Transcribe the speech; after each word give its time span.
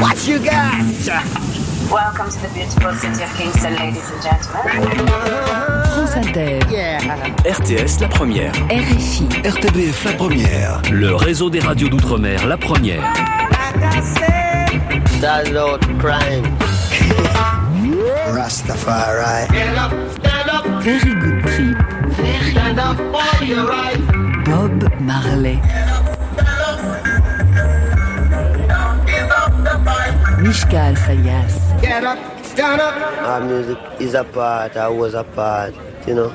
What 0.00 0.26
you 0.26 0.38
got? 0.38 0.72
Welcome 1.90 2.30
to 2.30 2.38
the 2.40 2.48
beautiful 2.54 2.94
city 2.94 3.22
of 3.22 3.34
Kingston, 3.36 3.74
ladies 3.76 4.10
and 4.10 4.22
gentlemen. 4.22 5.06
France 5.86 6.16
Inter, 6.16 6.58
RTS 7.44 8.00
La 8.00 8.08
Première. 8.08 8.52
RFI, 8.70 9.28
RTBF 9.44 10.04
la 10.04 10.12
première. 10.12 10.82
Le 10.90 11.14
réseau 11.14 11.50
des 11.50 11.60
radios 11.60 11.88
d'outre-mer 11.88 12.46
La 12.46 12.56
Première. 12.56 13.12
Salute 15.20 15.98
crime. 15.98 16.46
Rastafari. 18.34 19.46
Very 20.80 21.14
Good 21.14 21.42
Trip, 21.42 21.76
Bob 24.44 24.88
Marley. 25.00 25.58
Mishka 30.46 30.80
Al-Sayas, 30.80 31.54
Our 33.24 33.40
music 33.40 33.78
is 33.98 34.14
a 34.14 34.22
part, 34.22 34.76
I 34.76 34.88
was 34.88 35.14
a 35.14 35.24
part, 35.24 35.74
you 36.06 36.14
know. 36.14 36.30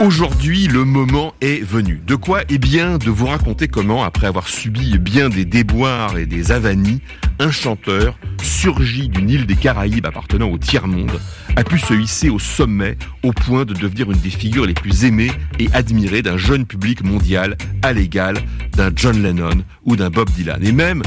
Aujourd'hui, 0.00 0.66
le 0.66 0.84
moment 0.84 1.34
est 1.40 1.62
venu. 1.62 2.02
De 2.04 2.16
quoi 2.16 2.40
Eh 2.48 2.58
bien, 2.58 2.98
de 2.98 3.10
vous 3.10 3.26
raconter 3.26 3.68
comment, 3.68 4.02
après 4.02 4.26
avoir 4.26 4.48
subi 4.48 4.98
bien 4.98 5.28
des 5.28 5.44
déboires 5.44 6.18
et 6.18 6.26
des 6.26 6.50
avanies, 6.50 7.00
un 7.38 7.50
chanteur, 7.50 8.18
surgi 8.42 9.08
d'une 9.08 9.30
île 9.30 9.46
des 9.46 9.54
Caraïbes 9.54 10.06
appartenant 10.06 10.50
au 10.50 10.58
tiers-monde, 10.58 11.20
a 11.56 11.64
pu 11.64 11.78
se 11.78 11.94
hisser 11.94 12.30
au 12.30 12.38
sommet 12.38 12.96
au 13.22 13.32
point 13.32 13.64
de 13.64 13.74
devenir 13.74 14.10
une 14.10 14.18
des 14.18 14.30
figures 14.30 14.66
les 14.66 14.74
plus 14.74 15.04
aimées 15.04 15.30
et 15.58 15.68
admirées 15.72 16.22
d'un 16.22 16.36
jeune 16.36 16.66
public 16.66 17.04
mondial 17.04 17.56
à 17.82 17.92
l'égal 17.92 18.38
d'un 18.72 18.90
John 18.94 19.22
Lennon 19.22 19.64
ou 19.84 19.96
d'un 19.96 20.10
Bob 20.10 20.30
Dylan. 20.30 20.64
Et 20.64 20.72
même 20.72 21.02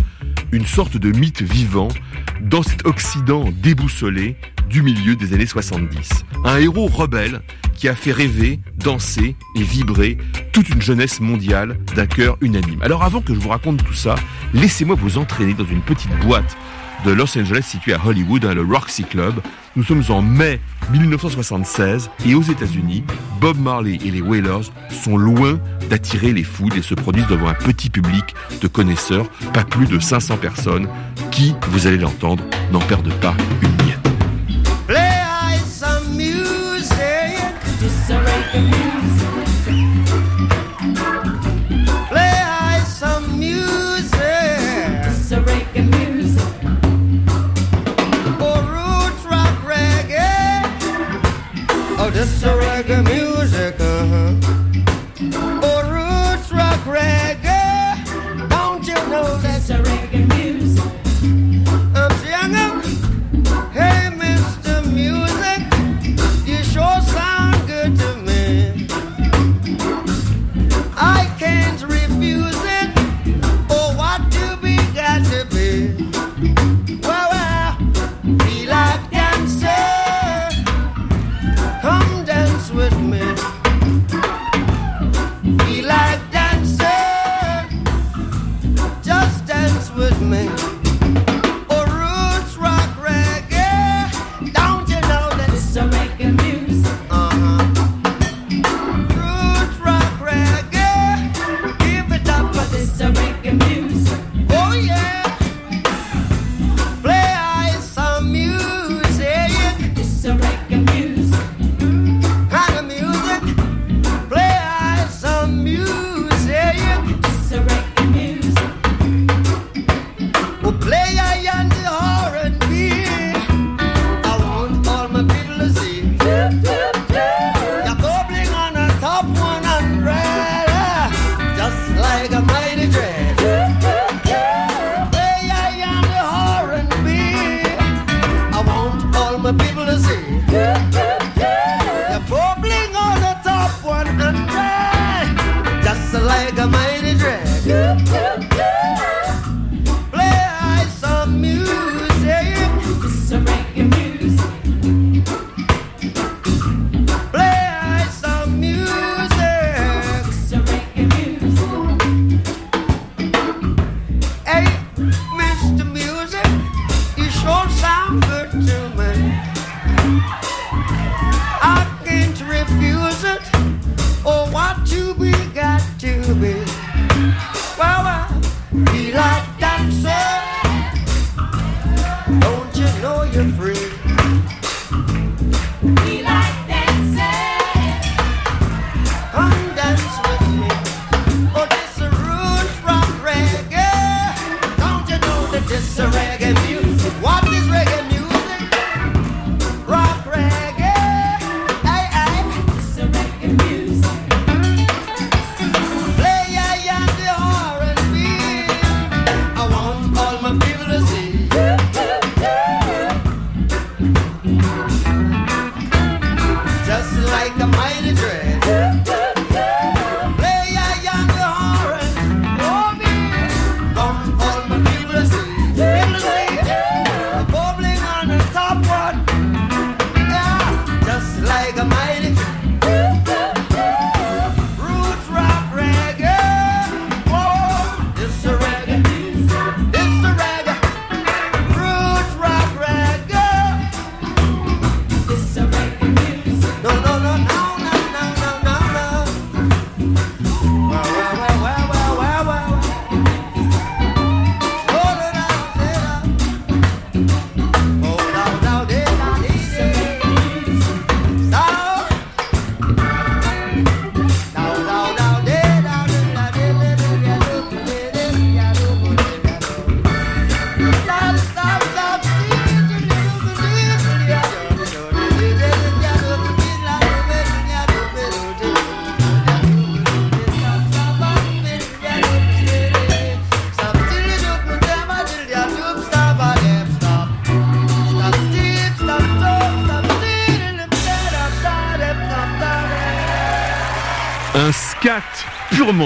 une 0.52 0.66
sorte 0.66 0.98
de 0.98 1.12
mythe 1.12 1.41
vivant 1.41 1.90
dans 2.41 2.63
cet 2.63 2.85
Occident 2.85 3.45
déboussolé 3.62 4.35
du 4.70 4.82
milieu 4.82 5.16
des 5.16 5.34
années 5.34 5.45
70. 5.45 6.10
Un 6.45 6.57
héros 6.57 6.88
rebelle 6.88 7.41
qui 7.76 7.90
a 7.90 7.95
fait 7.95 8.12
rêver, 8.12 8.60
danser 8.77 9.35
et 9.55 9.63
vibrer 9.63 10.18
toute 10.54 10.70
une 10.70 10.82
jeunesse 10.82 11.20
mondiale 11.20 11.77
d'un 11.95 12.05
cœur 12.05 12.38
unanime. 12.41 12.82
Alors 12.82 13.04
avant 13.04 13.21
que 13.21 13.34
je 13.34 13.40
vous 13.40 13.49
raconte 13.49 13.84
tout 13.84 13.93
ça, 13.93 14.16
laissez-moi 14.54 14.95
vous 14.95 15.18
entraîner 15.18 15.54
dans 15.54 15.66
une 15.66 15.82
petite 15.82 16.12
boîte 16.21 16.57
de 17.05 17.11
Los 17.11 17.37
Angeles 17.37 17.63
située 17.63 17.93
à 17.93 17.99
Hollywood, 18.05 18.45
hein, 18.45 18.53
le 18.53 18.61
Roxy 18.61 19.03
Club. 19.03 19.41
Nous 19.75 19.83
sommes 19.83 20.03
en 20.09 20.21
mai 20.21 20.59
1976 20.91 22.09
et 22.25 22.35
aux 22.35 22.41
États-Unis, 22.41 23.03
Bob 23.39 23.57
Marley 23.57 23.97
et 24.05 24.11
les 24.11 24.21
Wailers 24.21 24.71
sont 24.89 25.17
loin 25.17 25.59
d'attirer 25.89 26.33
les 26.33 26.43
foules 26.43 26.77
et 26.77 26.81
se 26.81 26.93
produisent 26.93 27.27
devant 27.27 27.47
un 27.47 27.53
petit 27.53 27.89
public 27.89 28.35
de 28.61 28.67
connaisseurs, 28.67 29.29
pas 29.53 29.63
plus 29.63 29.87
de 29.87 29.99
500 29.99 30.37
personnes, 30.37 30.87
qui, 31.31 31.55
vous 31.69 31.87
allez 31.87 31.97
l'entendre, 31.97 32.43
n'en 32.71 32.79
perdent 32.79 33.13
pas 33.19 33.35
une 33.61 33.71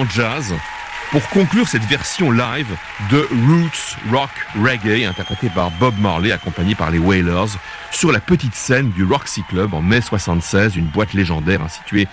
jazz 0.10 0.54
pour 1.12 1.28
conclure 1.30 1.68
cette 1.68 1.84
version 1.84 2.32
live 2.32 2.68
de 3.12 3.28
Roots 3.48 3.98
Rock 4.12 4.30
Reggae 4.56 5.06
interprétée 5.06 5.50
par 5.50 5.72
Bob 5.72 5.94
Marley 6.00 6.32
accompagné 6.32 6.76
par 6.76 6.92
les 6.92 7.00
Wailers 7.00 7.58
sur 7.92 8.12
la 8.12 8.20
petite 8.20 8.56
scène 8.56 8.92
du 8.92 9.04
Roxy 9.04 9.44
Club 9.50 9.74
en 9.74 9.82
mai 9.82 10.02
76, 10.02 10.76
une 10.76 10.88
boîte 10.88 11.14
légendaire 11.14 11.62
située 11.70 12.08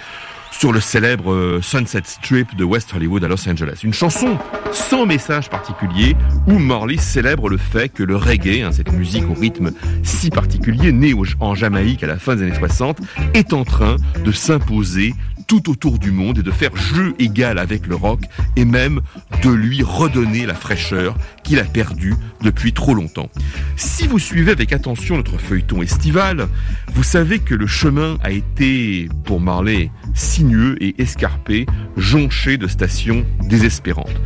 sur 0.53 0.73
le 0.73 0.81
célèbre 0.81 1.33
euh, 1.33 1.61
Sunset 1.63 2.03
Strip 2.05 2.55
de 2.55 2.63
West 2.63 2.95
Hollywood 2.95 3.25
à 3.25 3.29
Los 3.29 3.49
Angeles. 3.49 3.81
Une 3.83 3.95
chanson 3.95 4.39
sans 4.71 5.07
message 5.07 5.51
particulier 5.51 6.15
où 6.47 6.59
Marley 6.59 6.99
célèbre 6.99 7.49
le 7.49 7.57
fait 7.57 7.89
que 7.89 8.03
le 8.03 8.17
reggae, 8.17 8.63
hein, 8.63 8.71
cette 8.71 8.93
musique 8.93 9.29
au 9.29 9.35
rythme 9.35 9.73
si 10.03 10.31
particulier, 10.31 10.93
née 10.93 11.15
en 11.41 11.55
Jamaïque 11.55 12.05
à 12.05 12.07
la 12.07 12.17
fin 12.17 12.37
des 12.37 12.45
années 12.45 12.55
60, 12.55 12.99
est 13.35 13.53
en 13.53 13.65
train 13.65 13.97
de 14.25 14.31
s'imposer 14.31 15.15
tout 15.47 15.71
autour 15.71 15.99
du 15.99 16.11
monde 16.11 16.39
et 16.39 16.43
de 16.43 16.51
faire 16.51 16.75
jeu 16.77 17.15
égal 17.19 17.59
avec 17.59 17.87
le 17.87 17.95
rock 17.95 18.21
et 18.57 18.65
même 18.65 19.01
de 19.43 19.51
lui 19.51 19.83
redonner 19.83 20.47
la 20.47 20.55
fraîcheur 20.55 21.17
qu'il 21.43 21.59
a 21.59 21.65
perdue 21.65 22.15
depuis 22.43 22.73
trop 22.73 22.95
longtemps. 22.95 23.31
Si 23.77 24.07
vous 24.07 24.19
suivez 24.19 24.53
avec 24.53 24.73
attention 24.73 25.17
notre 25.17 25.39
feuilleton 25.39 25.83
estival, 25.83 26.49
vous 26.95 27.03
savez 27.03 27.39
que 27.39 27.55
le 27.55 27.67
chemin 27.67 28.19
a 28.23 28.31
été, 28.31 29.09
pour 29.25 29.41
Marley, 29.41 29.91
sinueux 30.15 30.77
et 30.83 31.01
escarpé, 31.01 31.67
jonché 31.97 32.57
de 32.57 32.67
stations 32.67 33.25
désespérantes. 33.49 34.21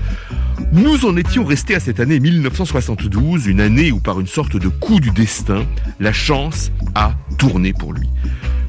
Nous 0.73 1.05
en 1.05 1.17
étions 1.17 1.45
restés 1.45 1.75
à 1.75 1.81
cette 1.81 2.01
année 2.01 2.19
1972, 2.19 3.47
une 3.47 3.61
année 3.61 3.93
où 3.93 4.01
par 4.01 4.21
une 4.21 4.27
sorte 4.27 4.57
de 4.57 4.69
coup 4.69 5.01
du 5.01 5.11
destin, 5.11 5.67
la 6.01 6.13
chance 6.13 6.73
a 6.95 7.15
tourné 7.39 7.73
pour 7.73 7.93
lui. 7.93 8.09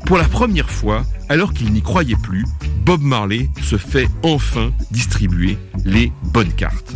Pour 0.07 0.17
la 0.17 0.23
première 0.23 0.69
fois, 0.69 1.03
alors 1.27 1.53
qu'il 1.53 1.73
n'y 1.73 1.81
croyait 1.81 2.15
plus, 2.15 2.45
Bob 2.85 3.01
Marley 3.01 3.49
se 3.61 3.75
fait 3.75 4.07
enfin 4.23 4.71
distribuer 4.89 5.57
les 5.83 6.13
bonnes 6.23 6.53
cartes. 6.53 6.95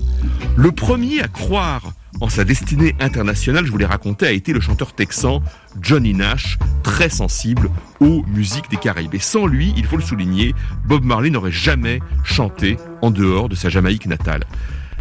Le 0.55 0.71
premier 0.71 1.21
à 1.21 1.27
croire 1.27 1.91
en 2.21 2.29
sa 2.29 2.45
destinée 2.45 2.95
internationale, 3.01 3.65
je 3.65 3.71
vous 3.71 3.77
l'ai 3.77 3.85
raconté, 3.85 4.27
a 4.27 4.31
été 4.31 4.53
le 4.53 4.61
chanteur 4.61 4.93
texan 4.93 5.43
Johnny 5.81 6.13
Nash, 6.13 6.57
très 6.83 7.09
sensible 7.09 7.69
aux 7.99 8.23
musiques 8.27 8.71
des 8.71 8.77
Caraïbes. 8.77 9.13
Et 9.13 9.19
sans 9.19 9.45
lui, 9.45 9.73
il 9.75 9.85
faut 9.85 9.97
le 9.97 10.03
souligner, 10.03 10.55
Bob 10.85 11.03
Marley 11.03 11.31
n'aurait 11.31 11.51
jamais 11.51 11.99
chanté 12.23 12.77
en 13.01 13.11
dehors 13.11 13.49
de 13.49 13.55
sa 13.55 13.67
Jamaïque 13.67 14.05
natale. 14.05 14.45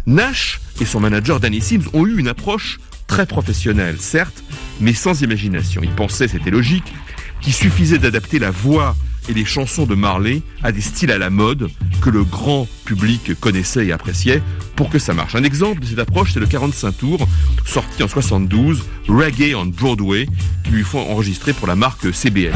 Nash 0.05 0.59
et 0.81 0.85
son 0.85 0.99
manager 0.99 1.39
Danny 1.39 1.61
Sims 1.61 1.87
ont 1.93 2.05
eu 2.05 2.19
une 2.19 2.27
approche 2.27 2.81
très 3.07 3.25
professionnelle, 3.25 3.95
certes, 3.99 4.43
mais 4.81 4.93
sans 4.93 5.21
imagination. 5.21 5.81
Ils 5.81 5.91
pensaient, 5.91 6.27
c'était 6.27 6.51
logique, 6.51 6.93
qu'il 7.41 7.53
suffisait 7.53 7.97
d'adapter 7.97 8.39
la 8.39 8.51
voix 8.51 8.95
et 9.29 9.33
les 9.33 9.45
chansons 9.45 9.85
de 9.85 9.95
Marley 9.95 10.41
à 10.63 10.71
des 10.71 10.81
styles 10.81 11.11
à 11.11 11.17
la 11.17 11.29
mode 11.29 11.69
que 12.01 12.09
le 12.09 12.23
grand 12.23 12.67
public 12.85 13.39
connaissait 13.39 13.85
et 13.85 13.91
appréciait 13.91 14.41
pour 14.75 14.89
que 14.89 14.99
ça 14.99 15.13
marche. 15.13 15.35
Un 15.35 15.43
exemple 15.43 15.81
de 15.81 15.85
cette 15.85 15.99
approche, 15.99 16.33
c'est 16.33 16.39
le 16.39 16.47
45 16.47 16.97
tours, 16.97 17.27
sorti 17.65 18.03
en 18.03 18.07
72, 18.07 18.83
Reggae 19.07 19.55
on 19.55 19.65
Broadway, 19.65 20.27
qui 20.63 20.71
lui 20.71 20.83
faut 20.83 20.99
enregistrer 20.99 21.53
pour 21.53 21.67
la 21.67 21.75
marque 21.75 22.13
CBS. 22.13 22.53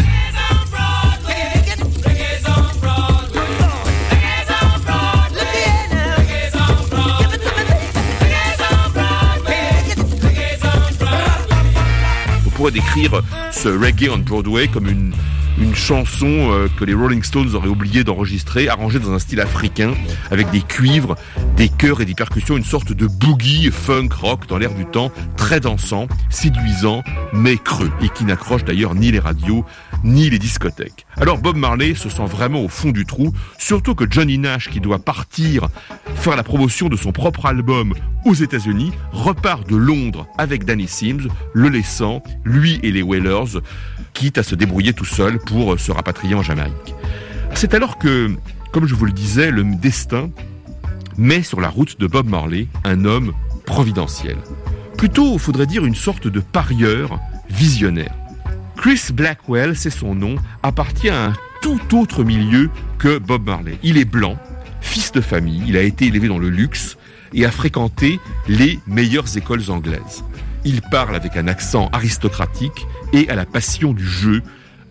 Décrire 12.71 13.21
ce 13.51 13.69
reggae 13.69 14.09
on 14.11 14.17
Broadway 14.17 14.67
comme 14.67 14.87
une 14.87 15.13
une 15.57 15.75
chanson 15.75 16.27
euh, 16.27 16.67
que 16.77 16.83
les 16.83 16.93
Rolling 16.93 17.23
Stones 17.23 17.55
auraient 17.55 17.69
oublié 17.69 18.03
d'enregistrer, 18.03 18.67
arrangée 18.67 18.99
dans 18.99 19.13
un 19.13 19.19
style 19.19 19.39
africain, 19.39 19.93
avec 20.31 20.49
des 20.51 20.61
cuivres, 20.61 21.15
des 21.55 21.69
chœurs 21.69 22.01
et 22.01 22.05
des 22.05 22.13
percussions, 22.13 22.57
une 22.57 22.63
sorte 22.63 22.91
de 22.91 23.07
boogie 23.07 23.71
funk 23.71 24.09
rock 24.19 24.47
dans 24.47 24.57
l'air 24.57 24.73
du 24.73 24.85
temps, 24.85 25.11
très 25.37 25.59
dansant, 25.59 26.07
séduisant, 26.29 27.03
mais 27.33 27.57
creux, 27.57 27.91
et 28.01 28.09
qui 28.09 28.25
n'accroche 28.25 28.65
d'ailleurs 28.65 28.95
ni 28.95 29.11
les 29.11 29.19
radios, 29.19 29.65
ni 30.05 30.29
les 30.29 30.39
discothèques. 30.39 31.05
Alors 31.17 31.39
Bob 31.39 31.57
Marley 31.57 31.95
se 31.95 32.09
sent 32.09 32.25
vraiment 32.25 32.61
au 32.61 32.69
fond 32.69 32.91
du 32.91 33.05
trou, 33.05 33.33
surtout 33.57 33.95
que 33.95 34.05
Johnny 34.09 34.37
Nash, 34.37 34.69
qui 34.69 34.79
doit 34.79 34.99
partir 34.99 35.67
faire 36.15 36.37
la 36.37 36.43
promotion 36.43 36.87
de 36.87 36.95
son 36.95 37.11
propre 37.11 37.47
album 37.47 37.93
aux 38.23 38.33
États-Unis, 38.33 38.93
repart 39.11 39.67
de 39.67 39.75
Londres 39.75 40.27
avec 40.37 40.63
Danny 40.63 40.87
Sims, 40.87 41.27
le 41.53 41.69
laissant, 41.69 42.23
lui 42.43 42.79
et 42.83 42.91
les 42.91 43.01
Wailers, 43.01 43.59
quitte 44.13 44.37
à 44.37 44.43
se 44.43 44.55
débrouiller 44.55 44.93
tout 44.93 45.05
seul 45.05 45.39
pour 45.39 45.77
se 45.79 45.91
rapatrier 45.91 46.35
en 46.35 46.43
Jamaïque. 46.43 46.95
C'est 47.55 47.73
alors 47.73 47.97
que, 47.97 48.31
comme 48.71 48.87
je 48.87 48.95
vous 48.95 49.05
le 49.05 49.11
disais, 49.11 49.51
le 49.51 49.63
destin 49.63 50.29
met 51.17 51.41
sur 51.41 51.59
la 51.61 51.69
route 51.69 51.99
de 51.99 52.07
Bob 52.07 52.29
Marley 52.29 52.67
un 52.83 53.05
homme 53.05 53.33
providentiel. 53.65 54.37
Plutôt, 54.97 55.37
faudrait 55.37 55.65
dire 55.65 55.83
une 55.83 55.95
sorte 55.95 56.27
de 56.27 56.39
parieur 56.39 57.19
visionnaire. 57.49 58.13
Chris 58.85 59.11
Blackwell, 59.11 59.75
c'est 59.75 59.89
son 59.89 60.13
nom, 60.13 60.35
appartient 60.61 61.09
à 61.09 61.29
un 61.29 61.33
tout 61.59 61.97
autre 61.97 62.23
milieu 62.23 62.69
que 62.99 63.17
Bob 63.17 63.47
Marley. 63.47 63.79
Il 63.81 63.97
est 63.97 64.05
blanc, 64.05 64.37
fils 64.79 65.11
de 65.11 65.21
famille, 65.21 65.63
il 65.65 65.75
a 65.75 65.81
été 65.81 66.05
élevé 66.05 66.27
dans 66.27 66.37
le 66.37 66.49
luxe 66.49 66.95
et 67.33 67.45
a 67.45 67.51
fréquenté 67.51 68.19
les 68.47 68.79
meilleures 68.85 69.37
écoles 69.37 69.71
anglaises. 69.71 70.23
Il 70.65 70.83
parle 70.83 71.15
avec 71.15 71.35
un 71.35 71.47
accent 71.47 71.89
aristocratique 71.93 72.85
et 73.11 73.27
à 73.27 73.33
la 73.33 73.47
passion 73.47 73.91
du 73.91 74.07
jeu, 74.07 74.43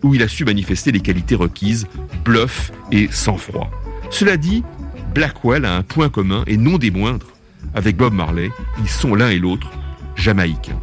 où 0.03 0.13
il 0.13 0.21
a 0.23 0.27
su 0.27 0.43
manifester 0.43 0.91
les 0.91 0.99
qualités 0.99 1.35
requises, 1.35 1.87
bluff 2.25 2.73
et 2.91 3.07
sang-froid. 3.09 3.71
Cela 4.09 4.35
dit, 4.35 4.65
Blackwell 5.13 5.63
a 5.63 5.73
un 5.73 5.83
point 5.83 6.09
commun, 6.09 6.43
et 6.47 6.57
non 6.57 6.77
des 6.77 6.91
moindres. 6.91 7.31
Avec 7.73 7.95
Bob 7.95 8.13
Marley, 8.13 8.51
ils 8.81 8.89
sont 8.89 9.15
l'un 9.15 9.29
et 9.29 9.39
l'autre 9.39 9.71
jamaïcains. 10.17 10.81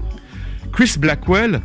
Chris 0.72 0.94
Blackwell, 0.98 1.60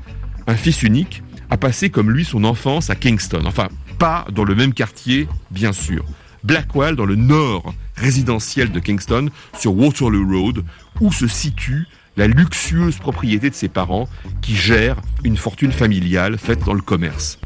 un 0.45 0.55
fils 0.55 0.83
unique, 0.83 1.23
a 1.49 1.57
passé 1.57 1.89
comme 1.89 2.11
lui 2.11 2.25
son 2.25 2.43
enfance 2.43 2.89
à 2.89 2.95
Kingston. 2.95 3.43
Enfin, 3.45 3.67
pas 3.99 4.25
dans 4.31 4.43
le 4.43 4.55
même 4.55 4.73
quartier, 4.73 5.27
bien 5.51 5.73
sûr. 5.73 6.05
Blackwell 6.43 6.95
dans 6.95 7.05
le 7.05 7.15
nord 7.15 7.73
résidentiel 7.97 8.71
de 8.71 8.79
Kingston, 8.79 9.29
sur 9.57 9.75
Waterloo 9.75 10.25
Road, 10.25 10.63
où 11.01 11.11
se 11.11 11.27
situe 11.27 11.87
la 12.15 12.27
luxueuse 12.27 12.97
propriété 12.97 13.49
de 13.49 13.55
ses 13.55 13.67
parents 13.67 14.07
qui 14.41 14.55
gèrent 14.55 15.01
une 15.23 15.37
fortune 15.37 15.71
familiale 15.71 16.37
faite 16.37 16.63
dans 16.63 16.73
le 16.73 16.81
commerce. 16.81 17.39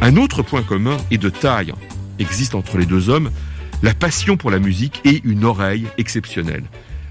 Un 0.00 0.16
autre 0.16 0.42
point 0.42 0.62
commun 0.62 0.96
et 1.10 1.18
de 1.18 1.28
taille 1.28 1.74
existe 2.18 2.54
entre 2.54 2.78
les 2.78 2.86
deux 2.86 3.08
hommes, 3.10 3.30
la 3.82 3.94
passion 3.94 4.36
pour 4.36 4.50
la 4.50 4.58
musique 4.58 5.00
et 5.04 5.20
une 5.24 5.44
oreille 5.44 5.86
exceptionnelle. 5.98 6.64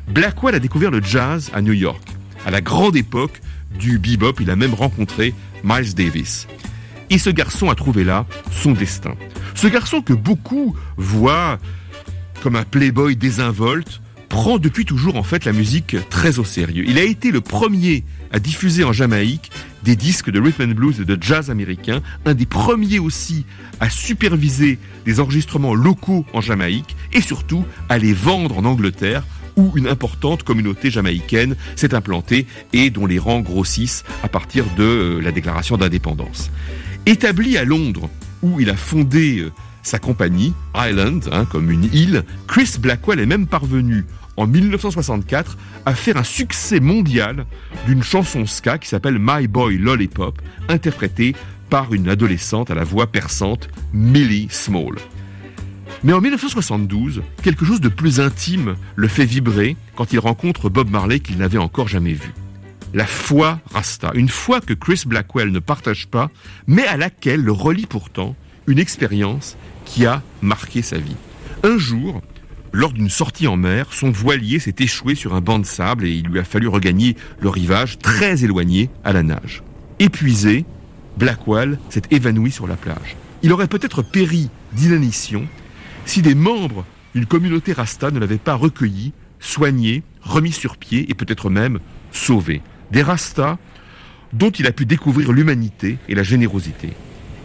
Blackwell 0.08 0.56
a 0.56 0.60
découvert 0.60 0.92
le 0.92 1.02
jazz 1.04 1.52
à 1.54 1.62
New 1.62 1.74
York. 1.74 2.02
À 2.46 2.52
la 2.52 2.62
grande 2.62 2.96
époque 2.96 3.42
du 3.78 4.00
bebop, 4.00 4.40
il 4.40 4.50
a 4.50 4.56
même 4.56 4.74
rencontré 4.74 5.34
Miles 5.64 5.94
Davis. 5.94 6.48
Et 7.10 7.18
ce 7.18 7.30
garçon 7.30 7.70
a 7.70 7.76
trouvé 7.76 8.04
là 8.04 8.26
son 8.52 8.72
destin. 8.72 9.16
Ce 9.56 9.68
garçon 9.68 10.02
que 10.02 10.14
beaucoup 10.14 10.76
voient 10.98 11.60
comme 12.42 12.56
un 12.56 12.64
playboy 12.64 13.16
désinvolte, 13.16 14.02
prend 14.28 14.58
depuis 14.58 14.84
toujours 14.84 15.16
en 15.16 15.24
fait 15.24 15.46
la 15.46 15.54
musique 15.54 15.96
très 16.10 16.40
au 16.40 16.44
sérieux. 16.44 16.84
Il 16.88 16.98
a 16.98 17.04
été 17.04 17.32
le 17.32 17.40
premier 17.40 18.04
à 18.32 18.40
diffuser 18.40 18.84
en 18.84 18.92
Jamaïque 18.92 19.52
des 19.84 19.96
disques 19.96 20.32
de 20.32 20.42
rhythm 20.42 20.64
and 20.64 20.74
blues 20.74 21.00
et 21.00 21.06
de 21.06 21.18
jazz 21.22 21.52
américain, 21.52 22.02
un 22.26 22.34
des 22.34 22.48
premiers 22.48 23.00
aussi 23.00 23.46
à 23.80 23.90
superviser 23.90 24.80
des 25.06 25.20
enregistrements 25.20 25.76
locaux 25.76 26.26
en 26.34 26.42
Jamaïque 26.42 26.96
et 27.14 27.22
surtout 27.22 27.64
à 27.90 27.98
les 27.98 28.14
vendre 28.14 28.58
en 28.58 28.66
Angleterre 28.66 29.24
où 29.56 29.72
une 29.76 29.88
importante 29.88 30.44
communauté 30.44 30.92
jamaïcaine 30.92 31.56
s'est 31.76 31.94
implantée 31.94 32.48
et 32.74 32.90
dont 32.90 33.06
les 33.06 33.20
rangs 33.20 33.42
grossissent 33.42 34.04
à 34.24 34.30
partir 34.30 34.66
de 34.78 34.84
euh, 34.84 35.20
la 35.22 35.32
déclaration 35.32 35.78
d'indépendance. 35.78 36.52
Établi 37.06 37.58
à 37.58 37.64
Londres, 37.64 38.10
où 38.42 38.60
il 38.60 38.70
a 38.70 38.76
fondé 38.76 39.40
euh, 39.40 39.52
sa 39.82 40.00
compagnie, 40.00 40.54
Island, 40.76 41.30
hein, 41.32 41.46
comme 41.46 41.70
une 41.70 41.90
île, 41.94 42.24
Chris 42.48 42.76
Blackwell 42.80 43.20
est 43.20 43.26
même 43.26 43.48
parvenu 43.48 44.06
en 44.38 44.48
1964 44.48 45.58
à 45.86 45.94
faire 45.94 46.18
un 46.18 46.24
succès 46.24 46.80
mondial 46.80 47.46
d'une 47.86 48.04
chanson 48.04 48.46
ska 48.46 48.78
qui 48.78 48.88
s'appelle 48.88 49.18
My 49.20 49.48
Boy 49.48 49.78
Lollipop, 49.78 50.42
interprétée 50.70 51.36
par 51.70 51.94
une 51.94 52.10
adolescente 52.10 52.72
à 52.72 52.76
la 52.76 52.84
voix 52.84 53.08
perçante, 53.08 53.68
Millie 53.94 54.48
Small. 54.50 54.96
Mais 56.04 56.12
en 56.12 56.20
1972, 56.20 57.22
quelque 57.42 57.64
chose 57.64 57.80
de 57.80 57.88
plus 57.88 58.20
intime 58.20 58.76
le 58.96 59.08
fait 59.08 59.24
vibrer 59.24 59.78
quand 59.96 60.12
il 60.12 60.20
rencontre 60.20 60.70
Bob 60.70 60.90
Marley 60.90 61.22
qu'il 61.22 61.38
n'avait 61.38 61.58
encore 61.58 61.88
jamais 61.88 62.12
vu. 62.12 62.34
La 62.94 63.06
foi 63.06 63.62
Rasta, 63.72 64.12
une 64.14 64.28
foi 64.28 64.60
que 64.60 64.74
Chris 64.74 65.04
Blackwell 65.06 65.50
ne 65.50 65.60
partage 65.60 66.08
pas, 66.08 66.30
mais 66.68 66.86
à 66.86 66.98
laquelle 66.98 67.42
le 67.42 67.54
relie 67.54 67.86
pourtant 67.86 68.36
une 68.68 68.80
expérience 68.80 69.56
qui 69.86 70.06
a 70.06 70.22
marqué 70.42 70.82
sa 70.82 70.98
vie. 70.98 71.16
Un 71.64 71.78
jour, 71.78 72.22
lors 72.74 72.92
d'une 72.92 73.10
sortie 73.10 73.48
en 73.48 73.56
mer, 73.56 73.88
son 73.92 74.12
voilier 74.12 74.60
s'est 74.60 74.76
échoué 74.80 75.16
sur 75.16 75.34
un 75.34 75.42
banc 75.42 75.60
de 75.60 75.66
sable 75.66 76.06
et 76.06 76.12
il 76.12 76.28
lui 76.28 76.40
a 76.40 76.44
fallu 76.44 76.68
regagner 76.68 77.16
le 77.40 77.48
rivage 77.48 77.98
très 77.98 78.44
éloigné 78.44 78.90
à 79.06 79.14
la 79.14 79.24
nage. 79.24 79.64
Épuisé, 80.00 80.66
Blackwell 81.18 81.80
s'est 81.90 82.04
évanoui 82.12 82.52
sur 82.52 82.68
la 82.68 82.76
plage. 82.76 83.16
Il 83.42 83.54
aurait 83.54 83.68
peut-être 83.68 84.02
péri 84.02 84.50
d'inanition 84.74 85.48
si 86.06 86.22
des 86.22 86.36
membres 86.36 86.86
une 87.16 87.26
communauté 87.26 87.74
rasta 87.74 88.12
ne 88.12 88.20
l'avait 88.20 88.38
pas 88.38 88.56
recueilli, 88.56 89.14
soigné, 89.40 90.04
remis 90.22 90.52
sur 90.52 90.78
pied 90.78 91.10
et 91.10 91.14
peut-être 91.14 91.50
même 91.50 91.80
sauvé. 92.12 92.62
Des 92.92 93.04
rastas 93.04 93.58
dont 94.32 94.50
il 94.50 94.66
a 94.66 94.72
pu 94.72 94.86
découvrir 94.86 95.32
l'humanité 95.32 95.98
et 96.10 96.16
la 96.16 96.24
générosité. 96.24 96.90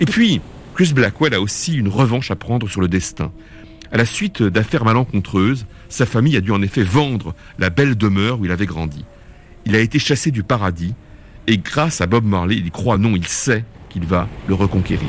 Et 0.01 0.07
puis, 0.07 0.41
Chris 0.75 0.93
Blackwell 0.95 1.35
a 1.35 1.41
aussi 1.41 1.75
une 1.75 1.89
revanche 1.89 2.31
à 2.31 2.37
prendre 2.37 2.69
sur 2.69 2.81
le 2.81 2.89
destin. 2.89 3.31
À 3.93 3.97
la 3.97 4.07
suite 4.07 4.43
d'affaires 4.43 4.85
malencontreuses, 4.85 5.67
sa 5.89 6.07
famille 6.07 6.37
a 6.37 6.41
dû 6.41 6.51
en 6.51 6.63
effet 6.63 6.83
vendre 6.83 7.35
la 7.59 7.69
belle 7.69 7.97
demeure 7.97 8.41
où 8.41 8.45
il 8.45 8.53
avait 8.53 8.67
grandi. 8.67 9.05
Il 9.67 9.75
a 9.77 9.81
été 9.81 9.99
chassé 9.99 10.31
du 10.31 10.43
paradis 10.43 10.95
et 11.47 11.59
grâce 11.59 12.01
à 12.01 12.07
Bob 12.07 12.25
Marley, 12.25 12.57
il 12.57 12.71
croit, 12.71 12.99
non, 12.99 13.17
il 13.17 13.27
sait 13.27 13.65
qu'il 13.89 14.05
va 14.05 14.29
le 14.47 14.55
reconquérir. 14.55 15.09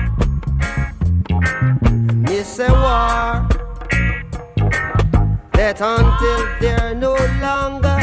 A 2.59 2.69
war. 2.69 3.47
That 5.53 5.79
until 5.79 6.59
they're 6.59 6.93
no 6.93 7.15
longer 7.39 7.97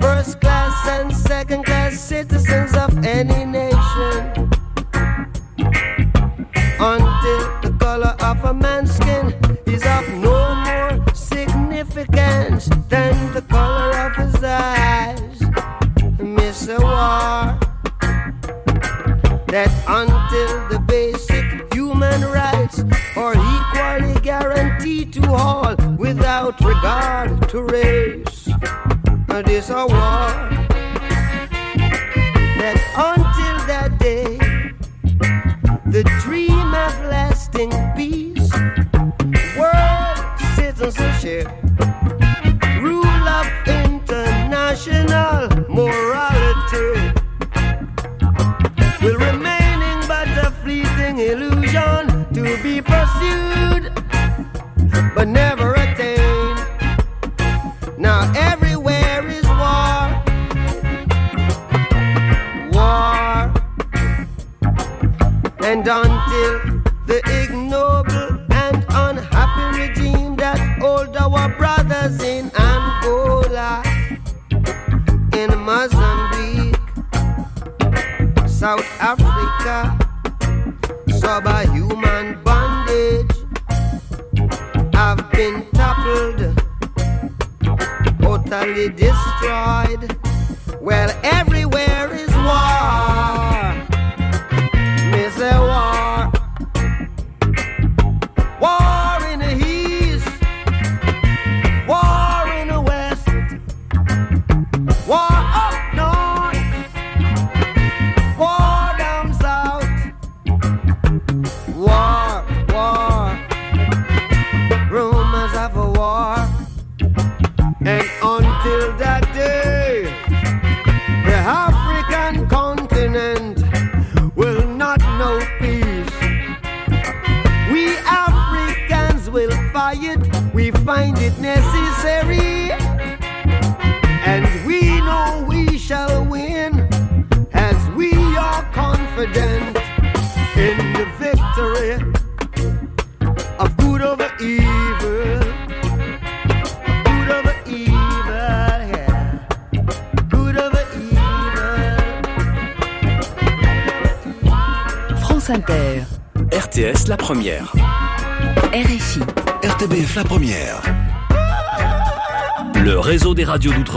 first 0.00 0.40
class 0.40 0.88
and 0.88 1.14
second 1.16 1.64
class 1.64 1.94
citizens 2.00 2.74
of 2.74 3.04
any 3.04 3.39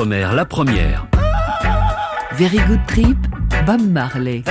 La 0.06 0.44
Première. 0.44 1.08
Very 2.34 2.58
Good 2.68 2.82
Trip, 2.88 3.18
Bob 3.66 3.80
Marley. 3.80 4.44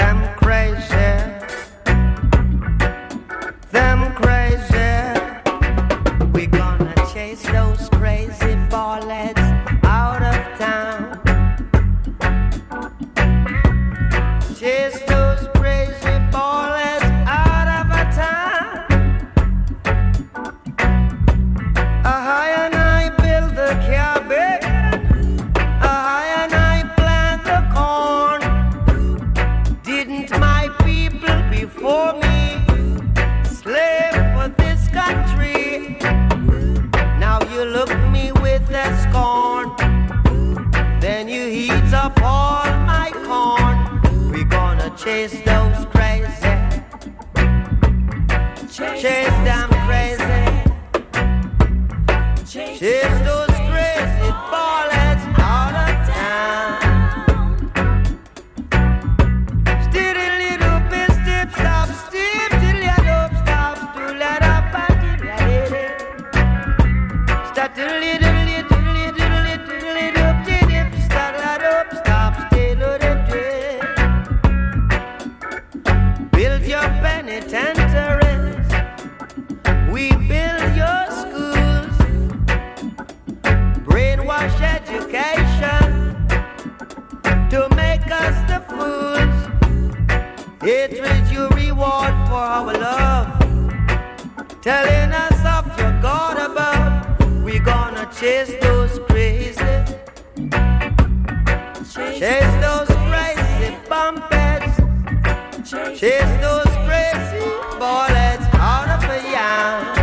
Those 106.42 106.66
crazy 106.84 107.46
bullets 107.78 108.44
out 108.58 108.88
of 108.88 109.00
the 109.02 109.30
yam. 109.30 110.01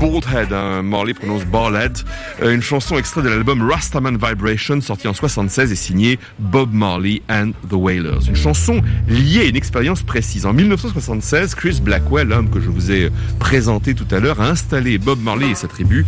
Baldhead, 0.00 0.52
hein, 0.52 0.82
Morley 0.82 1.14
prononce 1.14 1.44
Ballhead, 1.44 1.98
euh, 2.42 2.54
une 2.54 2.60
chanson 2.60 2.98
extraite 2.98 3.24
de 3.24 3.30
l'album 3.30 3.68
Rastaman 3.68 4.18
Vibration 4.18 4.80
sorti 4.80 5.08
en 5.08 5.14
76 5.14 5.72
et 5.72 5.74
signée 5.74 6.18
Bob 6.38 6.72
Marley 6.72 7.22
and 7.30 7.52
the 7.68 7.74
Wailers. 7.74 8.28
Une 8.28 8.36
chanson 8.36 8.82
liée 9.08 9.40
à 9.40 9.44
une 9.44 9.56
expérience 9.56 10.02
précise. 10.02 10.44
En 10.44 10.52
1976, 10.52 11.54
Chris 11.54 11.80
Blackwell, 11.82 12.28
l'homme 12.28 12.50
que 12.50 12.60
je 12.60 12.68
vous 12.68 12.92
ai 12.92 13.10
présenté 13.38 13.94
tout 13.94 14.06
à 14.10 14.20
l'heure, 14.20 14.40
a 14.40 14.48
installé 14.48 14.98
Bob 14.98 15.20
Marley 15.22 15.50
et 15.50 15.54
sa 15.54 15.66
tribu 15.66 16.04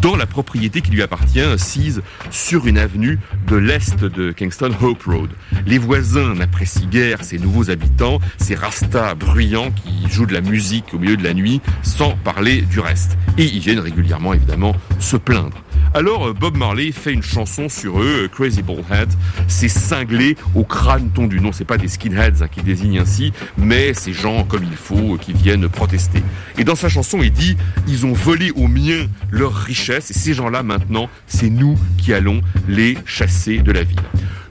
dans 0.00 0.16
la 0.16 0.26
propriété 0.26 0.80
qui 0.80 0.90
lui 0.90 1.02
appartient, 1.02 1.40
assise 1.40 2.02
sur 2.30 2.66
une 2.66 2.78
avenue 2.78 3.18
de 3.46 3.56
l'est 3.56 4.04
de 4.04 4.32
Kingston, 4.32 4.70
Hope 4.80 5.02
Road. 5.04 5.30
Les 5.66 5.78
voisins 5.78 6.34
n'apprécient 6.34 6.88
guère 6.88 7.24
ces 7.24 7.38
nouveaux 7.38 7.70
habitants, 7.70 8.20
ces 8.38 8.54
rastas 8.54 9.14
bruyants 9.14 9.70
qui 9.70 10.10
jouent 10.10 10.26
de 10.26 10.34
la 10.34 10.40
musique 10.40 10.94
au 10.94 10.98
milieu 10.98 11.16
de 11.16 11.24
la 11.24 11.34
nuit 11.34 11.60
sans 11.82 12.16
parler 12.16 12.62
du 12.62 12.80
reste. 12.80 13.16
Et 13.36 13.44
ils 13.44 13.60
viennent 13.60 13.80
régulièrement, 13.80 14.34
évidemment, 14.34 14.74
se 14.98 15.16
plaindre. 15.16 15.62
Alors 15.94 16.28
euh, 16.28 16.32
Bob 16.32 16.56
Marley 16.56 16.92
fait 16.92 17.12
une 17.12 17.22
chanson 17.22 17.68
sur 17.68 18.00
eux, 18.00 18.24
euh, 18.24 18.28
Crazy 18.28 18.62
Baldhead. 18.62 19.08
C'est 19.46 19.68
cinglé 19.68 20.36
au 20.54 20.64
crâne 20.64 21.10
tondu. 21.10 21.40
Non, 21.40 21.52
c'est 21.52 21.64
pas 21.64 21.78
des 21.78 21.88
skinheads 21.88 22.42
hein, 22.42 22.48
qui 22.48 22.62
désignent 22.62 22.98
ainsi, 22.98 23.32
mais 23.56 23.94
ces 23.94 24.12
gens 24.12 24.44
comme 24.44 24.64
il 24.64 24.76
faut 24.76 25.14
euh, 25.14 25.18
qui 25.18 25.32
viennent 25.32 25.68
protester. 25.68 26.22
Et 26.58 26.64
dans 26.64 26.74
sa 26.74 26.88
chanson, 26.88 27.20
il 27.22 27.32
dit 27.32 27.56
ils 27.86 28.04
ont 28.04 28.12
volé 28.12 28.50
aux 28.50 28.68
miens 28.68 29.06
leurs 29.30 29.64
et 29.86 30.00
ces 30.00 30.34
gens-là 30.34 30.62
maintenant, 30.62 31.08
c'est 31.26 31.50
nous 31.50 31.78
qui 31.98 32.12
allons 32.12 32.40
les 32.68 32.98
chasser 33.06 33.58
de 33.58 33.70
la 33.70 33.84
ville. 33.84 34.00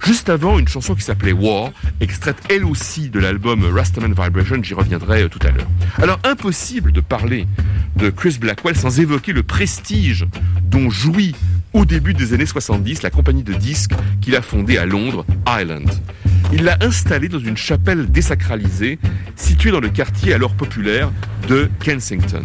Juste 0.05 0.29
avant, 0.29 0.57
une 0.57 0.67
chanson 0.67 0.95
qui 0.95 1.01
s'appelait 1.01 1.33
War, 1.33 1.71
extraite 1.99 2.37
elle 2.49 2.63
aussi 2.63 3.09
de 3.09 3.19
l'album 3.19 3.63
Rastaman 3.65 4.13
Vibration, 4.13 4.63
j'y 4.63 4.73
reviendrai 4.73 5.23
euh, 5.23 5.27
tout 5.27 5.39
à 5.45 5.51
l'heure. 5.51 5.67
Alors 6.01 6.19
impossible 6.23 6.91
de 6.91 7.01
parler 7.01 7.45
de 7.97 8.09
Chris 8.09 8.37
Blackwell 8.39 8.75
sans 8.75 8.99
évoquer 8.99 9.33
le 9.33 9.43
prestige 9.43 10.25
dont 10.63 10.89
jouit 10.89 11.35
au 11.73 11.83
début 11.83 12.13
des 12.13 12.33
années 12.33 12.45
70 12.45 13.03
la 13.03 13.09
compagnie 13.09 13.43
de 13.43 13.53
disques 13.53 13.93
qu'il 14.21 14.35
a 14.35 14.41
fondée 14.41 14.77
à 14.77 14.85
Londres, 14.85 15.25
Island. 15.47 15.89
Il 16.53 16.63
l'a 16.63 16.77
installée 16.81 17.27
dans 17.27 17.39
une 17.39 17.57
chapelle 17.57 18.09
désacralisée 18.09 18.99
située 19.35 19.71
dans 19.71 19.81
le 19.81 19.89
quartier 19.89 20.33
alors 20.33 20.53
populaire 20.53 21.11
de 21.49 21.69
Kensington. 21.83 22.43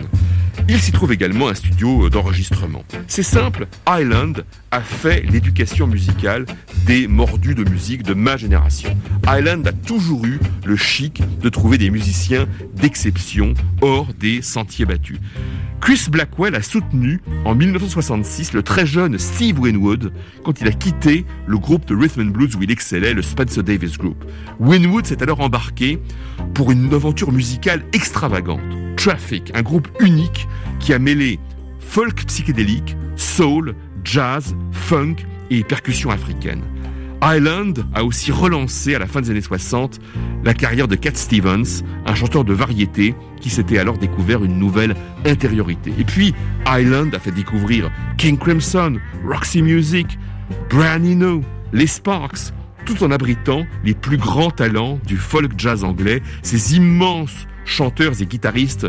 Il 0.68 0.81
s'y 0.81 0.92
trouve 0.92 1.12
également 1.12 1.48
un 1.48 1.55
studio 1.55 2.09
d'enregistrement. 2.09 2.85
C'est 3.09 3.22
simple, 3.22 3.66
Island 3.88 4.44
a 4.70 4.81
fait 4.81 5.22
l'éducation 5.22 5.87
musicale 5.87 6.46
des 6.87 7.07
mordus 7.09 7.55
de 7.55 7.68
musique 7.68 8.03
de 8.03 8.14
ma 8.14 8.37
génération. 8.37 8.96
Island 9.27 9.66
a 9.66 9.72
toujours 9.72 10.25
eu 10.25 10.38
le 10.64 10.77
chic 10.77 11.22
de 11.40 11.48
trouver 11.48 11.79
des 11.79 11.90
musiciens 11.90 12.46
d'exception 12.75 13.55
hors 13.81 14.09
des 14.14 14.40
sentiers 14.40 14.87
battus. 14.87 15.18
Chris 15.83 16.07
Blackwell 16.09 16.55
a 16.55 16.62
soutenu 16.62 17.20
en 17.44 17.57
1966 17.57 18.53
le 18.53 18.62
très 18.62 18.87
jeune 18.87 19.18
Steve 19.18 19.59
Winwood 19.59 20.12
quand 20.44 20.61
il 20.61 20.68
a 20.68 20.72
quitté 20.72 21.27
le 21.46 21.59
groupe 21.59 21.87
de 21.87 21.96
rhythm 21.96 22.20
and 22.20 22.31
blues 22.31 22.55
où 22.55 22.62
il 22.62 22.70
excellait, 22.70 23.14
le 23.14 23.22
Spencer 23.22 23.64
Davis 23.64 23.98
Group. 23.98 24.25
Winwood 24.61 25.07
s'est 25.07 25.25
alors 25.25 25.40
embarqué 25.40 25.98
pour 26.55 26.70
une 26.70 26.94
aventure 26.94 27.33
musicale 27.33 27.83
extravagante. 27.92 28.61
Traffic, 28.96 29.51
un 29.57 29.62
groupe 29.62 29.88
unique 29.98 30.46
qui 30.81 30.93
a 30.93 30.99
mêlé 30.99 31.38
folk 31.81 32.25
psychédélique, 32.27 32.97
soul, 33.17 33.75
jazz, 34.05 34.57
funk 34.73 35.17
et 35.51 35.62
percussions 35.65 36.11
africaines. 36.11 36.62
Island 37.23 37.87
a 37.95 38.03
aussi 38.03 38.33
relancé 38.33 38.97
à 38.97 38.99
la 38.99 39.07
fin 39.07 39.21
des 39.21 39.31
années 39.31 39.41
60 39.41 40.01
la 40.45 40.55
carrière 40.55 40.88
de 40.88 40.97
Cat 40.97 41.15
Stevens, 41.15 41.85
un 42.05 42.15
chanteur 42.17 42.45
de 42.45 42.53
variété 42.53 43.15
qui 43.41 43.49
s'était 43.49 43.79
alors 43.79 43.97
découvert 43.97 44.43
une 44.43 44.59
nouvelle 44.59 44.97
intériorité. 45.25 45.93
Et 45.99 46.05
puis 46.05 46.35
Island 46.67 47.15
a 47.15 47.21
fait 47.21 47.31
découvrir 47.31 47.93
King 48.19 48.38
Crimson, 48.38 48.97
Roxy 49.25 49.62
Music, 49.62 50.19
Brian 50.69 51.05
Eno, 51.05 51.43
les 51.73 51.87
Sparks, 51.87 52.53
tout 52.87 53.05
en 53.05 53.12
abritant 53.12 53.65
les 53.85 53.95
plus 53.95 54.17
grands 54.17 54.51
talents 54.51 54.99
du 55.07 55.17
folk 55.17 55.53
jazz 55.57 55.85
anglais, 55.85 56.23
ces 56.43 56.75
immenses 56.77 57.47
chanteurs 57.65 58.21
et 58.21 58.27
guitaristes 58.27 58.88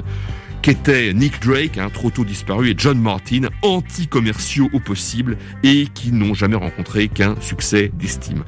qu'étaient 0.63 1.13
Nick 1.13 1.41
Drake, 1.41 1.78
hein, 1.78 1.89
trop 1.93 2.10
tôt 2.10 2.23
disparu, 2.23 2.69
et 2.69 2.76
John 2.78 2.97
Martin, 2.97 3.49
anti-commerciaux 3.63 4.69
au 4.71 4.80
possible 4.80 5.38
et 5.62 5.88
qui 5.93 6.13
n'ont 6.13 6.34
jamais 6.34 6.56
rencontré 6.56 7.10
qu'un 7.10 7.36
succès 7.41 7.91
d'estime. 7.93 8.45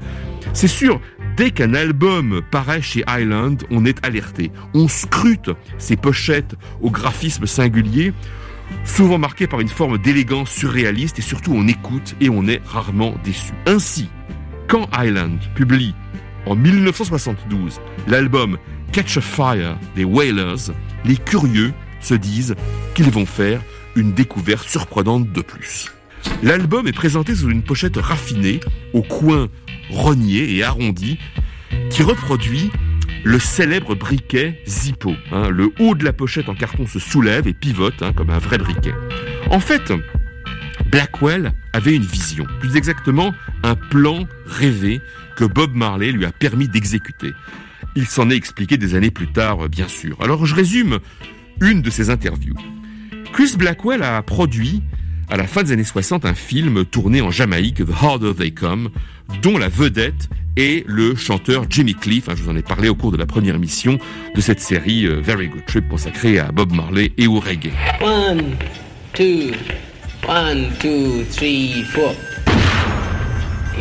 C'est 0.53 0.69
sûr, 0.69 1.01
dès 1.35 1.51
qu'un 1.51 1.73
album 1.73 2.41
paraît 2.51 2.81
chez 2.81 3.03
Island, 3.09 3.65
on 3.69 3.85
est 3.85 4.03
alerté. 4.05 4.51
On 4.73 4.87
scrute 4.87 5.51
ses 5.77 5.97
pochettes 5.97 6.55
au 6.79 6.89
graphisme 6.89 7.45
singulier, 7.45 8.13
souvent 8.85 9.17
marqué 9.17 9.45
par 9.45 9.59
une 9.59 9.67
forme 9.67 9.97
d'élégance 9.97 10.51
surréaliste 10.51 11.19
et 11.19 11.21
surtout 11.21 11.51
on 11.53 11.67
écoute 11.67 12.15
et 12.21 12.29
on 12.29 12.47
est 12.47 12.61
rarement 12.65 13.13
déçu. 13.25 13.51
Ainsi, 13.65 14.09
quand 14.69 14.87
Island 14.97 15.37
publie 15.53 15.93
en 16.45 16.55
1972 16.55 17.81
l'album 18.07 18.57
Catch 18.93 19.17
a 19.17 19.21
Fire 19.21 19.77
des 19.97 20.05
Wailers, 20.05 20.71
les 21.03 21.17
curieux 21.17 21.73
se 22.05 22.13
disent 22.13 22.55
qu'ils 22.93 23.09
vont 23.09 23.25
faire 23.25 23.61
une 23.95 24.13
découverte 24.13 24.67
surprenante 24.67 25.31
de 25.31 25.41
plus. 25.41 25.87
L'album 26.43 26.87
est 26.87 26.93
présenté 26.93 27.35
sous 27.35 27.49
une 27.49 27.63
pochette 27.63 27.97
raffinée, 27.97 28.59
au 28.93 29.01
coin 29.01 29.47
rogné 29.89 30.55
et 30.55 30.63
arrondi, 30.63 31.17
qui 31.89 32.03
reproduit 32.03 32.71
le 33.23 33.39
célèbre 33.39 33.95
briquet 33.95 34.61
Zippo. 34.67 35.13
hein. 35.31 35.49
le 35.49 35.71
haut 35.79 35.95
de 35.95 36.03
la 36.03 36.13
pochette 36.13 36.49
en 36.49 36.55
carton 36.55 36.85
se 36.85 36.99
soulève 36.99 37.47
et 37.47 37.53
pivote 37.53 38.01
hein, 38.01 38.13
comme 38.13 38.29
un 38.29 38.37
vrai 38.37 38.57
briquet. 38.57 38.93
En 39.49 39.59
fait, 39.59 39.91
Blackwell 40.91 41.53
avait 41.73 41.95
une 41.95 42.03
vision, 42.03 42.45
plus 42.59 42.75
exactement 42.75 43.33
un 43.63 43.75
plan 43.75 44.27
rêvé 44.45 45.01
que 45.35 45.45
Bob 45.45 45.73
Marley 45.73 46.11
lui 46.11 46.25
a 46.25 46.31
permis 46.31 46.67
d'exécuter. 46.67 47.33
Il 47.95 48.07
s'en 48.07 48.29
est 48.29 48.35
expliqué 48.35 48.77
des 48.77 48.95
années 48.95 49.11
plus 49.11 49.31
tard, 49.31 49.69
bien 49.69 49.87
sûr. 49.87 50.17
Alors 50.21 50.45
je 50.45 50.53
résume 50.53 50.99
une 51.61 51.81
de 51.81 51.89
ses 51.89 52.09
interviews. 52.09 52.55
Chris 53.33 53.55
Blackwell 53.57 54.03
a 54.03 54.21
produit 54.21 54.81
à 55.29 55.37
la 55.37 55.47
fin 55.47 55.63
des 55.63 55.71
années 55.71 55.83
60 55.83 56.25
un 56.25 56.35
film 56.35 56.85
tourné 56.85 57.21
en 57.21 57.31
Jamaïque, 57.31 57.85
The 57.85 58.03
Harder 58.03 58.33
They 58.37 58.53
Come, 58.53 58.89
dont 59.41 59.57
la 59.57 59.69
vedette 59.69 60.29
est 60.55 60.87
le 60.87 61.15
chanteur 61.15 61.65
Jimmy 61.69 61.95
Cliff. 61.95 62.29
Hein, 62.29 62.33
je 62.37 62.43
vous 62.43 62.49
en 62.49 62.55
ai 62.55 62.61
parlé 62.61 62.89
au 62.89 62.95
cours 62.95 63.11
de 63.11 63.17
la 63.17 63.25
première 63.25 63.55
émission 63.55 63.97
de 64.35 64.41
cette 64.41 64.59
série 64.59 65.05
euh, 65.05 65.19
Very 65.19 65.47
Good 65.47 65.65
Trip 65.65 65.89
consacrée 65.89 66.39
à 66.39 66.51
Bob 66.51 66.71
Marley 66.71 67.11
et 67.17 67.27
au 67.27 67.39
reggae. 67.39 67.71
One, 68.01 68.55
two, 69.13 69.51
one, 70.27 70.69
two, 70.79 71.23
three, 71.31 71.83
four. 71.83 72.13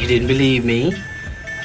You 0.00 0.08
didn't 0.08 0.26
believe 0.26 0.64
me? 0.64 0.90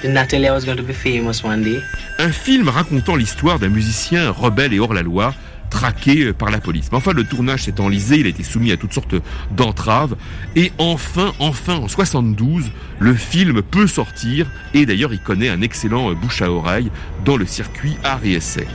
Didn't 0.01 0.17
I 0.17 0.27
tell 0.27 0.41
you 0.41 0.47
I 0.47 0.51
was 0.51 0.65
going 0.65 0.77
to 0.77 0.83
be 0.83 0.93
famous 0.93 1.43
one 1.43 1.63
day? 1.63 1.81
Un 2.19 2.31
film 2.31 2.69
racontant 2.69 3.15
l'histoire 3.15 3.59
d'un 3.59 3.69
musicien 3.69 4.29
rebelle 4.31 4.73
et 4.73 4.79
hors 4.79 4.93
la 4.93 5.01
loi, 5.01 5.33
traqué 5.69 6.25
euh, 6.25 6.33
par 6.33 6.49
la 6.49 6.59
police. 6.59 6.89
Mais 6.91 6.97
enfin, 6.97 7.13
le 7.13 7.23
tournage 7.23 7.63
s'est 7.63 7.79
enlisé, 7.79 8.17
il 8.19 8.25
a 8.25 8.29
été 8.29 8.43
soumis 8.43 8.71
à 8.71 8.77
toutes 8.77 8.93
sortes 8.93 9.15
d'entraves, 9.51 10.15
et 10.55 10.71
enfin, 10.77 11.33
enfin, 11.39 11.75
en 11.75 11.87
72, 11.87 12.71
le 12.99 13.13
film 13.13 13.61
peut 13.61 13.87
sortir, 13.87 14.47
et 14.73 14.85
d'ailleurs, 14.85 15.13
il 15.13 15.19
connaît 15.19 15.49
un 15.49 15.61
excellent 15.61 16.11
euh, 16.11 16.15
bouche 16.15 16.41
à 16.41 16.51
oreille 16.51 16.91
dans 17.25 17.37
le 17.37 17.45
circuit 17.45 17.95
art 18.03 18.21
et 18.23 18.33
essai. 18.33 18.67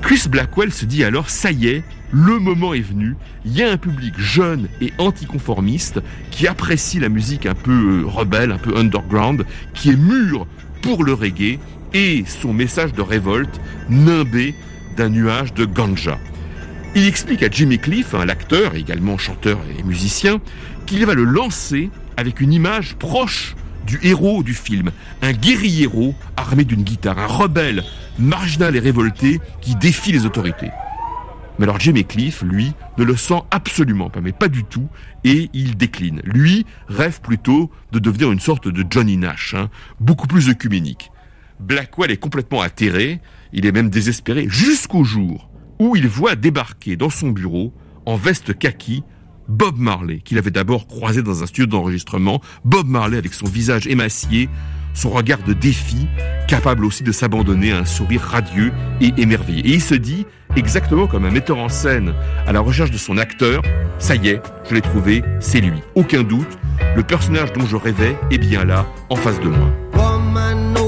Chris 0.00 0.28
Blackwell 0.28 0.72
se 0.72 0.84
dit 0.84 1.04
alors, 1.04 1.30
ça 1.30 1.52
y 1.52 1.68
est, 1.68 1.84
le 2.12 2.38
moment 2.38 2.74
est 2.74 2.80
venu, 2.80 3.16
il 3.44 3.56
y 3.56 3.62
a 3.62 3.70
un 3.70 3.78
public 3.78 4.14
jeune 4.18 4.68
et 4.80 4.92
anticonformiste 4.98 6.00
qui 6.30 6.46
apprécie 6.46 7.00
la 7.00 7.08
musique 7.08 7.46
un 7.46 7.54
peu 7.54 8.02
euh, 8.02 8.06
rebelle, 8.06 8.52
un 8.52 8.58
peu 8.58 8.76
underground, 8.76 9.46
qui 9.74 9.90
est 9.90 9.96
mûr 9.96 10.46
pour 10.82 11.04
le 11.04 11.14
reggae 11.14 11.58
et 11.94 12.24
son 12.26 12.52
message 12.52 12.92
de 12.92 13.02
révolte 13.02 13.60
nimbé 13.88 14.54
d'un 14.96 15.08
nuage 15.08 15.54
de 15.54 15.64
ganja. 15.64 16.18
Il 16.94 17.06
explique 17.06 17.42
à 17.42 17.50
Jimmy 17.50 17.78
Cliff, 17.78 18.12
l'acteur, 18.12 18.74
également 18.74 19.16
chanteur 19.16 19.58
et 19.78 19.82
musicien, 19.82 20.40
qu'il 20.86 21.06
va 21.06 21.14
le 21.14 21.24
lancer 21.24 21.90
avec 22.16 22.40
une 22.40 22.52
image 22.52 22.96
proche 22.96 23.56
du 23.86 23.98
héros 24.02 24.42
du 24.42 24.54
film, 24.54 24.90
un 25.22 25.32
guérillero 25.32 26.14
armé 26.36 26.64
d'une 26.64 26.82
guitare, 26.82 27.18
un 27.18 27.26
rebelle 27.26 27.84
marginal 28.18 28.76
et 28.76 28.80
révolté 28.80 29.40
qui 29.60 29.74
défie 29.76 30.12
les 30.12 30.26
autorités. 30.26 30.70
Mais 31.58 31.64
alors 31.64 31.78
Jimmy 31.78 32.04
Cliff, 32.04 32.42
lui, 32.42 32.72
ne 32.98 33.04
le 33.04 33.16
sent 33.16 33.40
absolument 33.50 34.10
pas, 34.10 34.20
mais 34.20 34.32
pas 34.32 34.48
du 34.48 34.64
tout, 34.64 34.88
et 35.24 35.50
il 35.52 35.76
décline. 35.76 36.20
Lui 36.24 36.66
rêve 36.88 37.20
plutôt 37.20 37.70
de 37.92 37.98
devenir 37.98 38.32
une 38.32 38.40
sorte 38.40 38.68
de 38.68 38.84
Johnny 38.88 39.16
Nash, 39.16 39.54
hein, 39.54 39.68
beaucoup 40.00 40.26
plus 40.26 40.48
œcuménique. 40.48 41.11
Blackwell 41.62 42.10
est 42.10 42.16
complètement 42.16 42.60
atterré, 42.60 43.20
il 43.52 43.66
est 43.66 43.72
même 43.72 43.88
désespéré, 43.88 44.46
jusqu'au 44.48 45.04
jour 45.04 45.48
où 45.78 45.96
il 45.96 46.08
voit 46.08 46.36
débarquer 46.36 46.96
dans 46.96 47.10
son 47.10 47.30
bureau, 47.30 47.72
en 48.04 48.16
veste 48.16 48.58
kaki, 48.58 49.04
Bob 49.48 49.78
Marley, 49.78 50.18
qu'il 50.18 50.38
avait 50.38 50.50
d'abord 50.50 50.86
croisé 50.86 51.22
dans 51.22 51.42
un 51.42 51.46
studio 51.46 51.66
d'enregistrement, 51.66 52.40
Bob 52.64 52.88
Marley 52.88 53.16
avec 53.16 53.34
son 53.34 53.46
visage 53.46 53.86
émacié, 53.86 54.48
son 54.94 55.10
regard 55.10 55.42
de 55.42 55.52
défi, 55.52 56.06
capable 56.48 56.84
aussi 56.84 57.02
de 57.02 57.12
s'abandonner 57.12 57.72
à 57.72 57.78
un 57.78 57.84
sourire 57.84 58.22
radieux 58.22 58.72
et 59.00 59.12
émerveillé. 59.16 59.66
Et 59.66 59.74
il 59.74 59.82
se 59.82 59.94
dit, 59.94 60.26
exactement 60.56 61.06
comme 61.06 61.24
un 61.24 61.30
metteur 61.30 61.58
en 61.58 61.68
scène 61.68 62.12
à 62.46 62.52
la 62.52 62.60
recherche 62.60 62.90
de 62.90 62.98
son 62.98 63.18
acteur, 63.18 63.62
ça 63.98 64.16
y 64.16 64.28
est, 64.28 64.42
je 64.68 64.74
l'ai 64.74 64.82
trouvé, 64.82 65.22
c'est 65.40 65.60
lui. 65.60 65.80
Aucun 65.94 66.22
doute, 66.22 66.58
le 66.96 67.02
personnage 67.02 67.52
dont 67.52 67.66
je 67.66 67.76
rêvais 67.76 68.16
est 68.30 68.38
bien 68.38 68.64
là, 68.64 68.86
en 69.10 69.16
face 69.16 69.40
de 69.40 69.48
moi. 69.48 70.81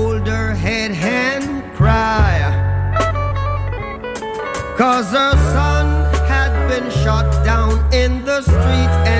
Cause 4.76 5.10
her 5.12 5.36
son 5.52 5.86
had 6.26 6.52
been 6.68 6.90
shot 6.90 7.30
down 7.44 7.78
in 7.92 8.24
the 8.24 8.42
street 8.42 9.13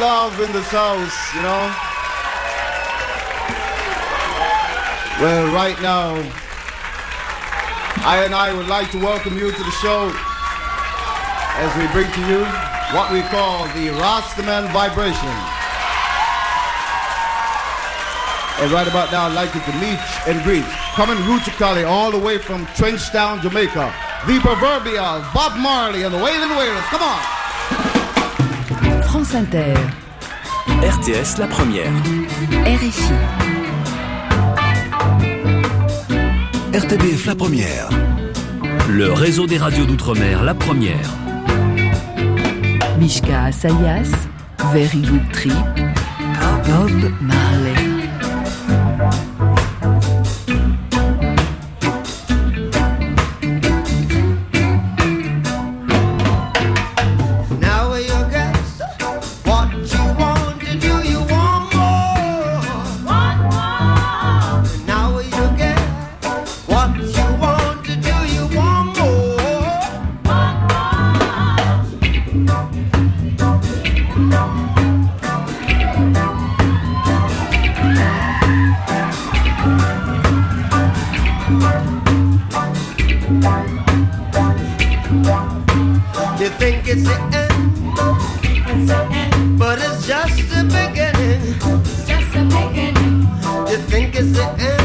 love 0.00 0.40
in 0.40 0.52
this 0.52 0.68
house, 0.68 1.34
you 1.34 1.42
know. 1.42 1.72
Well, 5.20 5.52
right 5.54 5.80
now, 5.80 6.14
I 8.04 8.24
and 8.24 8.34
I 8.34 8.52
would 8.52 8.66
like 8.66 8.90
to 8.92 8.98
welcome 8.98 9.38
you 9.38 9.52
to 9.52 9.62
the 9.62 9.76
show 9.82 10.10
as 11.62 11.70
we 11.76 11.86
bring 11.92 12.10
to 12.10 12.20
you 12.26 12.42
what 12.96 13.12
we 13.12 13.22
call 13.30 13.64
the 13.78 13.94
Rastaman 14.00 14.72
Vibration. 14.72 15.32
And 18.60 18.70
right 18.72 18.86
about 18.86 19.12
now, 19.12 19.26
I'd 19.26 19.34
like 19.34 19.54
you 19.54 19.60
to 19.60 19.72
meet 19.78 20.00
and 20.26 20.42
greet, 20.42 20.64
coming 20.94 21.16
Ruticali 21.24 21.86
all 21.86 22.10
the 22.10 22.18
way 22.18 22.38
from 22.38 22.66
Trenchtown, 22.74 23.42
Jamaica, 23.42 23.94
the 24.26 24.40
proverbial 24.40 25.24
Bob 25.34 25.58
Marley 25.58 26.02
and 26.02 26.12
the 26.12 26.22
Wailing 26.22 26.50
Wailers. 26.56 26.84
Come 26.90 27.02
on. 27.02 27.41
RTS 29.34 31.38
la 31.38 31.46
première. 31.46 31.90
RFI. 32.66 33.14
RTBF 36.74 37.24
la 37.24 37.34
première. 37.34 37.88
Le 38.90 39.10
réseau 39.10 39.46
des 39.46 39.56
radios 39.56 39.86
d'outre-mer 39.86 40.42
la 40.42 40.52
première. 40.52 41.08
Mishka 42.98 43.44
Assayas, 43.44 44.12
Very 44.70 45.00
Good 45.00 45.22
Bob 46.66 47.10
Marley. 47.22 47.81
But 89.58 89.78
it's 89.78 90.06
just 90.06 90.36
the 90.50 90.62
beginning. 90.64 91.42
You 93.70 93.78
think 93.90 94.14
it's 94.14 94.32
the 94.32 94.46
end, 94.58 94.81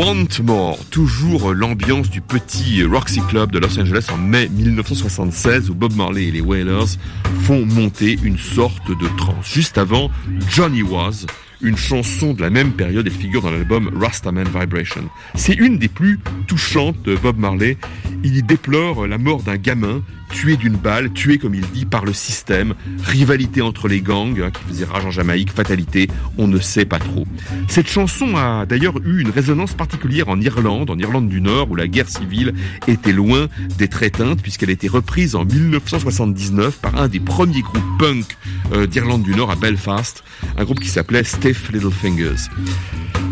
Want 0.00 0.42
More, 0.42 0.78
toujours 0.86 1.52
l'ambiance 1.52 2.08
du 2.08 2.22
petit 2.22 2.82
Roxy 2.84 3.20
Club 3.28 3.52
de 3.52 3.58
Los 3.58 3.78
Angeles 3.78 4.06
en 4.10 4.16
mai 4.16 4.48
1976 4.48 5.68
où 5.68 5.74
Bob 5.74 5.94
Marley 5.94 6.28
et 6.28 6.30
les 6.30 6.40
Wailers 6.40 6.96
font 7.42 7.66
monter 7.66 8.18
une 8.22 8.38
sorte 8.38 8.88
de 8.88 9.16
trance. 9.18 9.52
Juste 9.52 9.76
avant, 9.76 10.10
Johnny 10.48 10.82
Was, 10.82 11.26
une 11.60 11.76
chanson 11.76 12.32
de 12.32 12.40
la 12.40 12.48
même 12.48 12.72
période, 12.72 13.06
elle 13.06 13.12
figure 13.12 13.42
dans 13.42 13.50
l'album 13.50 13.90
Rastaman 13.94 14.48
Vibration. 14.48 15.04
C'est 15.34 15.52
une 15.52 15.76
des 15.76 15.88
plus 15.88 16.18
touchantes 16.46 17.02
de 17.02 17.14
Bob 17.16 17.36
Marley. 17.36 17.76
Il 18.24 18.34
y 18.38 18.42
déplore 18.42 19.06
la 19.06 19.18
mort 19.18 19.42
d'un 19.42 19.58
gamin 19.58 20.02
tué 20.30 20.56
d'une 20.56 20.76
balle, 20.76 21.12
tué 21.12 21.38
comme 21.38 21.54
il 21.54 21.68
dit 21.70 21.84
par 21.84 22.04
le 22.04 22.12
système, 22.12 22.74
rivalité 23.04 23.62
entre 23.62 23.88
les 23.88 24.00
gangs 24.00 24.40
hein, 24.40 24.50
qui 24.50 24.62
faisait 24.64 24.84
rage 24.84 25.04
en 25.04 25.10
Jamaïque, 25.10 25.52
fatalité, 25.52 26.08
on 26.38 26.48
ne 26.48 26.58
sait 26.58 26.84
pas 26.84 26.98
trop. 26.98 27.26
Cette 27.68 27.88
chanson 27.88 28.36
a 28.36 28.66
d'ailleurs 28.66 28.94
eu 29.04 29.20
une 29.20 29.30
résonance 29.30 29.74
particulière 29.74 30.28
en 30.28 30.40
Irlande, 30.40 30.90
en 30.90 30.98
Irlande 30.98 31.28
du 31.28 31.40
Nord, 31.40 31.70
où 31.70 31.76
la 31.76 31.88
guerre 31.88 32.08
civile 32.08 32.54
était 32.86 33.12
loin 33.12 33.48
d'être 33.78 34.02
éteinte, 34.02 34.42
puisqu'elle 34.42 34.70
a 34.70 34.72
été 34.72 34.88
reprise 34.88 35.34
en 35.34 35.44
1979 35.44 36.78
par 36.78 36.96
un 37.00 37.08
des 37.08 37.20
premiers 37.20 37.62
groupes 37.62 37.98
punk 37.98 38.36
euh, 38.72 38.86
d'Irlande 38.86 39.22
du 39.22 39.34
Nord 39.34 39.50
à 39.50 39.56
Belfast, 39.56 40.24
un 40.56 40.64
groupe 40.64 40.80
qui 40.80 40.88
s'appelait 40.88 41.24
Stiff 41.24 41.70
Little 41.72 41.90
Fingers. 41.90 42.48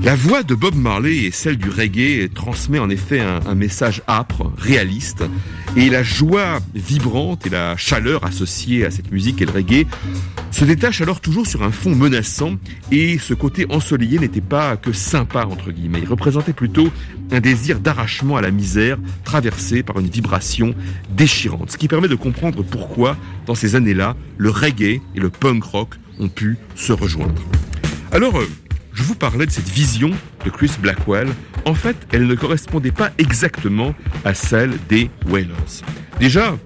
La 0.04 0.14
voix 0.14 0.42
de 0.42 0.54
Bob 0.54 0.76
Marley 0.76 1.24
et 1.24 1.30
celle 1.32 1.56
du 1.56 1.70
reggae 1.70 2.32
transmet 2.32 2.78
en 2.78 2.88
effet 2.88 3.20
un, 3.20 3.40
un, 3.46 3.54
message 3.54 4.02
âpre, 4.06 4.52
réaliste, 4.56 5.24
et 5.76 5.90
la 5.90 6.02
joie 6.02 6.60
vibrante 6.88 7.46
et 7.46 7.50
la 7.50 7.76
chaleur 7.76 8.24
associée 8.24 8.86
à 8.86 8.90
cette 8.90 9.12
musique 9.12 9.42
et 9.42 9.44
le 9.44 9.52
reggae 9.52 9.86
se 10.50 10.64
détachent 10.64 11.02
alors 11.02 11.20
toujours 11.20 11.46
sur 11.46 11.62
un 11.62 11.70
fond 11.70 11.94
menaçant, 11.94 12.56
et 12.90 13.18
ce 13.18 13.34
côté 13.34 13.66
ensoleillé 13.68 14.18
n'était 14.18 14.40
pas 14.40 14.76
que 14.76 14.92
sympa 14.92 15.44
entre 15.44 15.70
guillemets, 15.70 16.00
il 16.02 16.08
représentait 16.08 16.54
plutôt 16.54 16.88
un 17.30 17.40
désir 17.40 17.80
d'arrachement 17.80 18.36
à 18.36 18.40
la 18.40 18.50
misère 18.50 18.98
traversé 19.24 19.82
par 19.82 19.98
une 20.00 20.08
vibration 20.08 20.74
déchirante, 21.10 21.72
ce 21.72 21.76
qui 21.76 21.88
permet 21.88 22.08
de 22.08 22.14
comprendre 22.14 22.62
pourquoi, 22.62 23.16
dans 23.46 23.54
ces 23.54 23.76
années-là, 23.76 24.16
le 24.38 24.50
reggae 24.50 25.00
et 25.14 25.20
le 25.20 25.28
punk 25.28 25.62
rock 25.64 25.94
ont 26.18 26.28
pu 26.28 26.56
se 26.74 26.92
rejoindre. 26.92 27.42
Alors, 28.10 28.38
euh, 28.38 28.48
je 28.98 29.04
vous 29.04 29.14
parlais 29.14 29.46
de 29.46 29.50
cette 29.52 29.68
vision 29.68 30.10
de 30.44 30.50
Chris 30.50 30.72
Blackwell. 30.80 31.28
En 31.66 31.74
fait, 31.74 31.96
elle 32.10 32.26
ne 32.26 32.34
correspondait 32.34 32.90
pas 32.90 33.12
exactement 33.18 33.94
à 34.24 34.34
celle 34.34 34.72
des 34.88 35.08
Wailers. 35.28 35.84
Déjà, 36.18 36.58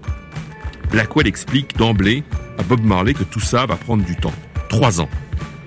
Blackwell 0.90 1.26
explique 1.26 1.76
d'emblée 1.76 2.24
à 2.58 2.62
Bob 2.62 2.82
Marley 2.82 3.12
que 3.12 3.24
tout 3.24 3.40
ça 3.40 3.66
va 3.66 3.76
prendre 3.76 4.02
du 4.02 4.16
temps. 4.16 4.32
Trois 4.70 5.02
ans. 5.02 5.10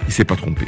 Il 0.07 0.13
s'est 0.13 0.25
pas 0.25 0.35
trompé. 0.35 0.65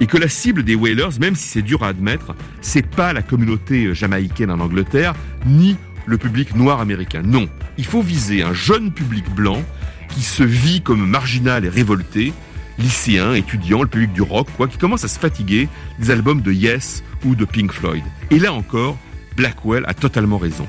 Et 0.00 0.06
que 0.06 0.18
la 0.18 0.28
cible 0.28 0.62
des 0.62 0.74
Wailers, 0.74 1.18
même 1.18 1.34
si 1.34 1.48
c'est 1.48 1.62
dur 1.62 1.84
à 1.84 1.88
admettre, 1.88 2.34
c'est 2.60 2.86
pas 2.86 3.14
la 3.14 3.22
communauté 3.22 3.94
jamaïcaine 3.94 4.50
en 4.50 4.60
Angleterre, 4.60 5.14
ni 5.46 5.74
le 6.04 6.18
public 6.18 6.54
noir 6.54 6.80
américain. 6.80 7.22
Non. 7.24 7.48
Il 7.78 7.86
faut 7.86 8.02
viser 8.02 8.42
un 8.42 8.52
jeune 8.52 8.92
public 8.92 9.24
blanc 9.34 9.62
qui 10.10 10.20
se 10.20 10.42
vit 10.42 10.82
comme 10.82 11.08
marginal 11.08 11.64
et 11.64 11.70
révolté, 11.70 12.34
lycéen, 12.80 13.34
étudiant, 13.34 13.82
le 13.82 13.88
public 13.88 14.12
du 14.12 14.22
rock, 14.22 14.48
quoi, 14.56 14.66
qui 14.66 14.78
commence 14.78 15.04
à 15.04 15.08
se 15.08 15.18
fatiguer 15.18 15.68
des 15.98 16.10
albums 16.10 16.40
de 16.40 16.52
Yes 16.52 17.04
ou 17.24 17.34
de 17.34 17.44
Pink 17.44 17.72
Floyd. 17.72 18.02
Et 18.30 18.38
là 18.38 18.52
encore, 18.52 18.96
Blackwell 19.36 19.84
a 19.86 19.94
totalement 19.94 20.38
raison. 20.38 20.66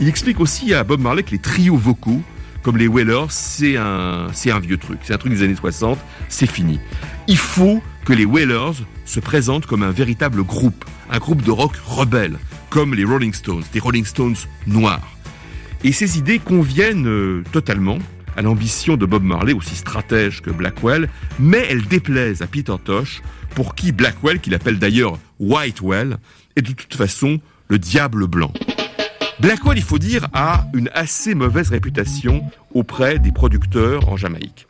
Il 0.00 0.08
explique 0.08 0.40
aussi 0.40 0.74
à 0.74 0.84
Bob 0.84 1.00
Marley 1.00 1.22
que 1.22 1.30
les 1.30 1.38
trios 1.38 1.76
vocaux, 1.76 2.22
comme 2.62 2.76
les 2.76 2.88
Wailers, 2.88 3.26
c'est 3.28 3.76
un, 3.76 4.28
c'est 4.32 4.50
un 4.50 4.58
vieux 4.58 4.78
truc. 4.78 4.98
C'est 5.02 5.14
un 5.14 5.18
truc 5.18 5.32
des 5.32 5.42
années 5.42 5.54
60, 5.54 5.98
c'est 6.28 6.50
fini. 6.50 6.80
Il 7.28 7.36
faut 7.36 7.82
que 8.04 8.12
les 8.12 8.24
Wailers 8.24 8.84
se 9.04 9.20
présentent 9.20 9.66
comme 9.66 9.82
un 9.82 9.90
véritable 9.90 10.42
groupe, 10.42 10.84
un 11.10 11.18
groupe 11.18 11.42
de 11.42 11.50
rock 11.50 11.76
rebelle, 11.86 12.38
comme 12.70 12.94
les 12.94 13.04
Rolling 13.04 13.32
Stones, 13.32 13.64
des 13.72 13.80
Rolling 13.80 14.04
Stones 14.04 14.36
noirs. 14.66 15.16
Et 15.84 15.92
ces 15.92 16.18
idées 16.18 16.38
conviennent 16.38 17.06
euh, 17.06 17.44
totalement 17.52 17.98
à 18.36 18.42
l'ambition 18.42 18.96
de 18.96 19.06
Bob 19.06 19.22
Marley, 19.22 19.52
aussi 19.52 19.76
stratège 19.76 20.42
que 20.42 20.50
Blackwell, 20.50 21.08
mais 21.38 21.66
elles 21.70 21.86
déplaisent 21.86 22.42
à 22.42 22.46
Peter 22.46 22.74
Tosh, 22.82 23.22
pour 23.54 23.74
qui 23.74 23.92
Blackwell, 23.92 24.40
qu'il 24.40 24.54
appelle 24.54 24.78
d'ailleurs 24.78 25.18
Whitewell, 25.38 26.18
est 26.56 26.62
de 26.62 26.72
toute 26.72 26.94
façon 26.94 27.40
le 27.68 27.78
diable 27.78 28.26
blanc. 28.26 28.52
Blackwell, 29.40 29.78
il 29.78 29.84
faut 29.84 29.98
dire, 29.98 30.28
a 30.32 30.66
une 30.74 30.90
assez 30.94 31.34
mauvaise 31.34 31.70
réputation 31.70 32.44
auprès 32.72 33.18
des 33.18 33.32
producteurs 33.32 34.08
en 34.08 34.16
Jamaïque. 34.16 34.66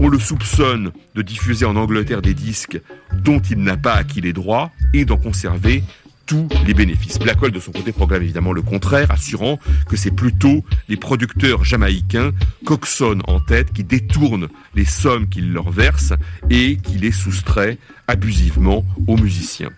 On 0.00 0.08
le 0.08 0.18
soupçonne 0.18 0.92
de 1.14 1.22
diffuser 1.22 1.64
en 1.64 1.76
Angleterre 1.76 2.22
des 2.22 2.34
disques 2.34 2.80
dont 3.12 3.40
il 3.40 3.58
n'a 3.58 3.76
pas 3.76 3.94
acquis 3.94 4.20
les 4.20 4.32
droits 4.32 4.70
et 4.92 5.04
d'en 5.04 5.16
conserver 5.16 5.82
tous 6.26 6.48
les 6.66 6.74
bénéfices. 6.74 7.18
Blackwell, 7.18 7.52
de 7.52 7.60
son 7.60 7.72
côté, 7.72 7.92
proclame 7.92 8.22
évidemment 8.22 8.52
le 8.52 8.62
contraire, 8.62 9.10
assurant 9.10 9.58
que 9.88 9.96
c'est 9.96 10.10
plutôt 10.10 10.64
les 10.88 10.96
producteurs 10.96 11.64
jamaïcains, 11.64 12.32
Coxon 12.64 13.18
en 13.26 13.40
tête, 13.40 13.72
qui 13.72 13.84
détournent 13.84 14.48
les 14.74 14.84
sommes 14.84 15.28
qu'il 15.28 15.52
leur 15.52 15.70
verse 15.70 16.12
et 16.50 16.76
qui 16.76 16.98
les 16.98 17.12
soustrait 17.12 17.78
abusivement 18.08 18.84
aux 19.06 19.16
musiciens. 19.16 19.70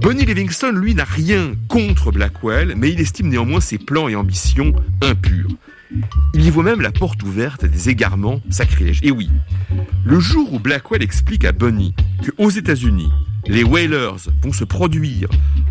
Bonnie 0.00 0.24
Livingston, 0.24 0.72
lui, 0.72 0.94
n'a 0.94 1.04
rien 1.04 1.52
contre 1.68 2.12
Blackwell, 2.12 2.74
mais 2.76 2.90
il 2.90 3.00
estime 3.00 3.28
néanmoins 3.28 3.60
ses 3.60 3.78
plans 3.78 4.08
et 4.08 4.16
ambitions 4.16 4.72
impurs. 5.02 5.50
Il 6.34 6.44
y 6.44 6.50
voit 6.50 6.62
même 6.62 6.80
la 6.80 6.92
porte 6.92 7.22
ouverte 7.22 7.64
à 7.64 7.68
des 7.68 7.88
égarements 7.88 8.40
sacrilèges. 8.50 9.00
Et 9.02 9.10
oui, 9.10 9.28
le 10.04 10.20
jour 10.20 10.52
où 10.52 10.58
Blackwell 10.58 11.02
explique 11.02 11.44
à 11.44 11.52
Bonnie 11.52 11.94
qu'aux 12.24 12.50
États-Unis, 12.50 13.10
les 13.46 13.64
Wailers 13.64 14.30
vont 14.42 14.52
se 14.52 14.64
produire 14.64 15.28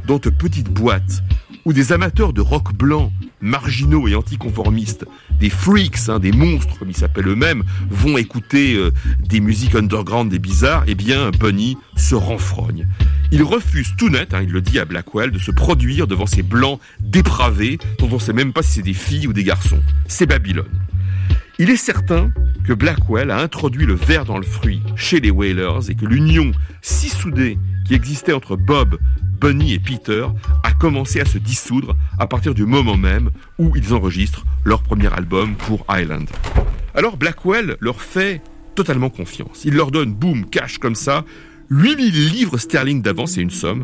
dans 0.07 0.17
de 0.17 0.29
petites 0.29 0.69
boîtes 0.69 1.23
où 1.65 1.73
des 1.73 1.91
amateurs 1.91 2.33
de 2.33 2.41
rock 2.41 2.73
blanc, 2.73 3.11
marginaux 3.41 4.07
et 4.07 4.15
anticonformistes, 4.15 5.05
des 5.39 5.49
freaks, 5.49 6.09
hein, 6.09 6.19
des 6.19 6.31
monstres 6.31 6.77
comme 6.79 6.89
ils 6.89 6.95
s'appellent 6.95 7.27
eux-mêmes, 7.27 7.63
vont 7.89 8.17
écouter 8.17 8.75
euh, 8.75 8.91
des 9.19 9.39
musiques 9.39 9.75
underground, 9.75 10.31
des 10.31 10.39
bizarres, 10.39 10.83
eh 10.87 10.95
bien 10.95 11.31
Bunny 11.31 11.77
se 11.95 12.15
renfrogne. 12.15 12.87
Il 13.31 13.43
refuse 13.43 13.93
tout 13.97 14.09
net, 14.09 14.33
hein, 14.33 14.41
il 14.41 14.51
le 14.51 14.61
dit 14.61 14.79
à 14.79 14.85
Blackwell, 14.85 15.31
de 15.31 15.39
se 15.39 15.51
produire 15.51 16.07
devant 16.07 16.25
ces 16.25 16.43
blancs 16.43 16.79
dépravés 16.99 17.77
dont 17.99 18.09
on 18.09 18.15
ne 18.15 18.19
sait 18.19 18.33
même 18.33 18.53
pas 18.53 18.63
si 18.63 18.71
c'est 18.73 18.81
des 18.81 18.93
filles 18.93 19.27
ou 19.27 19.33
des 19.33 19.43
garçons. 19.43 19.79
C'est 20.07 20.25
Babylone. 20.25 20.65
Il 21.61 21.69
est 21.69 21.75
certain 21.75 22.31
que 22.63 22.71
Blackwell 22.71 23.31
a 23.31 23.39
introduit 23.41 23.85
le 23.85 23.93
verre 23.93 24.23
dans 24.23 24.37
le 24.37 24.45
fruit 24.45 24.81
chez 24.95 25.19
les 25.19 25.29
Wailers 25.29 25.89
et 25.89 25.95
que 25.95 26.05
l'union 26.05 26.53
si 26.81 27.09
soudée 27.09 27.57
qui 27.85 27.95
existait 27.95 28.31
entre 28.31 28.55
Bob, 28.55 28.97
Bunny 29.41 29.73
et 29.73 29.79
Peter 29.79 30.25
a 30.63 30.71
commencé 30.71 31.19
à 31.19 31.25
se 31.25 31.37
dissoudre 31.37 31.97
à 32.17 32.27
partir 32.27 32.53
du 32.53 32.65
moment 32.65 32.95
même 32.95 33.31
où 33.57 33.73
ils 33.75 33.93
enregistrent 33.93 34.45
leur 34.63 34.83
premier 34.83 35.11
album 35.13 35.55
pour 35.55 35.85
Island. 35.89 36.29
Alors 36.95 37.17
Blackwell 37.17 37.75
leur 37.81 38.01
fait 38.01 38.41
totalement 38.73 39.09
confiance. 39.09 39.65
Il 39.65 39.73
leur 39.73 39.91
donne, 39.91 40.13
boum, 40.13 40.45
cash 40.49 40.77
comme 40.77 40.95
ça, 40.95 41.25
8000 41.71 42.29
livres 42.29 42.57
sterling 42.57 43.01
d'avance 43.01 43.37
et 43.37 43.41
une 43.41 43.51
somme 43.51 43.83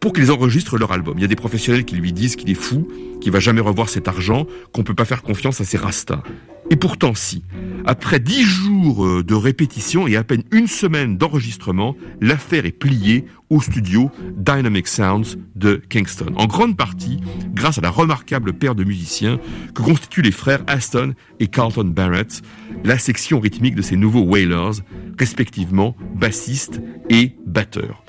pour 0.00 0.12
qu'ils 0.12 0.32
enregistrent 0.32 0.76
leur 0.76 0.90
album. 0.90 1.14
Il 1.18 1.22
y 1.22 1.24
a 1.24 1.28
des 1.28 1.36
professionnels 1.36 1.84
qui 1.84 1.94
lui 1.94 2.12
disent 2.12 2.34
qu'il 2.34 2.50
est 2.50 2.54
fou, 2.54 2.88
qu'il 3.20 3.30
va 3.30 3.38
jamais 3.38 3.60
revoir 3.60 3.88
cet 3.88 4.08
argent, 4.08 4.48
qu'on 4.72 4.82
peut 4.82 4.96
pas 4.96 5.04
faire 5.04 5.22
confiance 5.22 5.60
à 5.60 5.64
ces 5.64 5.76
rastas. 5.76 6.24
Et 6.70 6.76
pourtant 6.76 7.14
si. 7.14 7.44
Après 7.84 8.20
dix 8.20 8.44
jours 8.44 9.04
euh, 9.04 9.22
de 9.22 9.34
répétition 9.34 10.06
et 10.06 10.16
à 10.16 10.24
peine 10.24 10.44
une 10.52 10.68
semaine 10.68 11.16
d'enregistrement, 11.18 11.96
l'affaire 12.20 12.64
est 12.64 12.72
pliée 12.72 13.26
au 13.50 13.60
studio 13.60 14.10
Dynamic 14.36 14.86
Sounds 14.86 15.36
de 15.56 15.82
Kingston. 15.88 16.32
En 16.36 16.46
grande 16.46 16.76
partie 16.76 17.20
grâce 17.52 17.78
à 17.78 17.80
la 17.80 17.90
remarquable 17.90 18.52
paire 18.52 18.74
de 18.74 18.84
musiciens 18.84 19.38
que 19.74 19.82
constituent 19.82 20.22
les 20.22 20.30
frères 20.30 20.62
Aston 20.66 21.14
et 21.40 21.48
Carlton 21.48 21.84
Barrett, 21.84 22.40
la 22.84 22.98
section 22.98 23.40
rythmique 23.40 23.74
de 23.74 23.82
ces 23.82 23.96
nouveaux 23.96 24.22
Wailers, 24.22 24.82
respectivement 25.18 25.96
bassiste 26.14 26.80
et 27.10 27.36
batteur. 27.46 28.04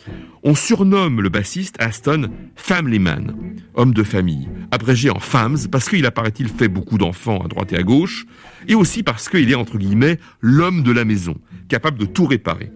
On 0.45 0.55
surnomme 0.55 1.21
le 1.21 1.29
bassiste 1.29 1.77
Aston 1.79 2.29
Family 2.57 2.99
Man, 2.99 3.33
homme 3.75 3.93
de 3.93 4.03
famille, 4.03 4.49
abrégé 4.71 5.09
en 5.09 5.19
FAMS 5.19 5.69
parce 5.71 5.87
qu'il 5.87 6.05
apparaît-il 6.05 6.49
fait 6.49 6.67
beaucoup 6.67 6.97
d'enfants 6.97 7.41
à 7.41 7.47
droite 7.47 7.71
et 7.71 7.77
à 7.77 7.83
gauche, 7.83 8.25
et 8.67 8.75
aussi 8.75 9.03
parce 9.03 9.29
qu'il 9.29 9.49
est 9.49 9.55
entre 9.55 9.77
guillemets 9.77 10.19
l'homme 10.41 10.83
de 10.83 10.91
la 10.91 11.05
maison, 11.05 11.35
capable 11.69 11.97
de 11.97 12.05
tout 12.05 12.25
réparer. 12.25 12.73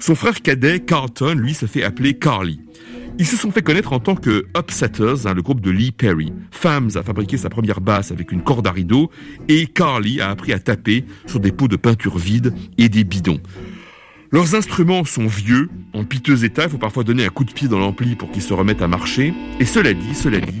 Son 0.00 0.14
frère 0.14 0.42
cadet 0.42 0.80
Carlton, 0.80 1.36
lui, 1.38 1.54
se 1.54 1.64
fait 1.64 1.82
appeler 1.82 2.18
Carly. 2.18 2.60
Ils 3.18 3.26
se 3.26 3.38
sont 3.38 3.50
fait 3.50 3.62
connaître 3.62 3.94
en 3.94 4.00
tant 4.00 4.14
que 4.14 4.44
Upsetters, 4.56 5.26
hein, 5.26 5.32
le 5.32 5.40
groupe 5.40 5.62
de 5.62 5.70
Lee 5.70 5.92
Perry. 5.92 6.30
Fams 6.50 6.90
a 6.94 7.02
fabriqué 7.02 7.38
sa 7.38 7.48
première 7.48 7.80
basse 7.80 8.12
avec 8.12 8.32
une 8.32 8.42
corde 8.42 8.66
à 8.66 8.70
rideau 8.70 9.10
et 9.48 9.66
Carly 9.66 10.20
a 10.20 10.28
appris 10.28 10.52
à 10.52 10.58
taper 10.58 11.06
sur 11.26 11.40
des 11.40 11.52
pots 11.52 11.68
de 11.68 11.76
peinture 11.76 12.18
vides 12.18 12.54
et 12.76 12.90
des 12.90 13.04
bidons. 13.04 13.40
Leurs 14.30 14.54
instruments 14.54 15.04
sont 15.04 15.26
vieux, 15.26 15.70
en 15.94 16.04
piteux 16.04 16.44
état, 16.44 16.64
il 16.64 16.70
faut 16.70 16.76
parfois 16.76 17.02
donner 17.02 17.24
un 17.24 17.30
coup 17.30 17.44
de 17.44 17.52
pied 17.52 17.66
dans 17.66 17.78
l'ampli 17.78 18.14
pour 18.14 18.30
qu'ils 18.30 18.42
se 18.42 18.52
remettent 18.52 18.82
à 18.82 18.88
marcher. 18.88 19.32
Et 19.58 19.64
cela 19.64 19.94
dit, 19.94 20.14
cela 20.14 20.38
dit, 20.38 20.60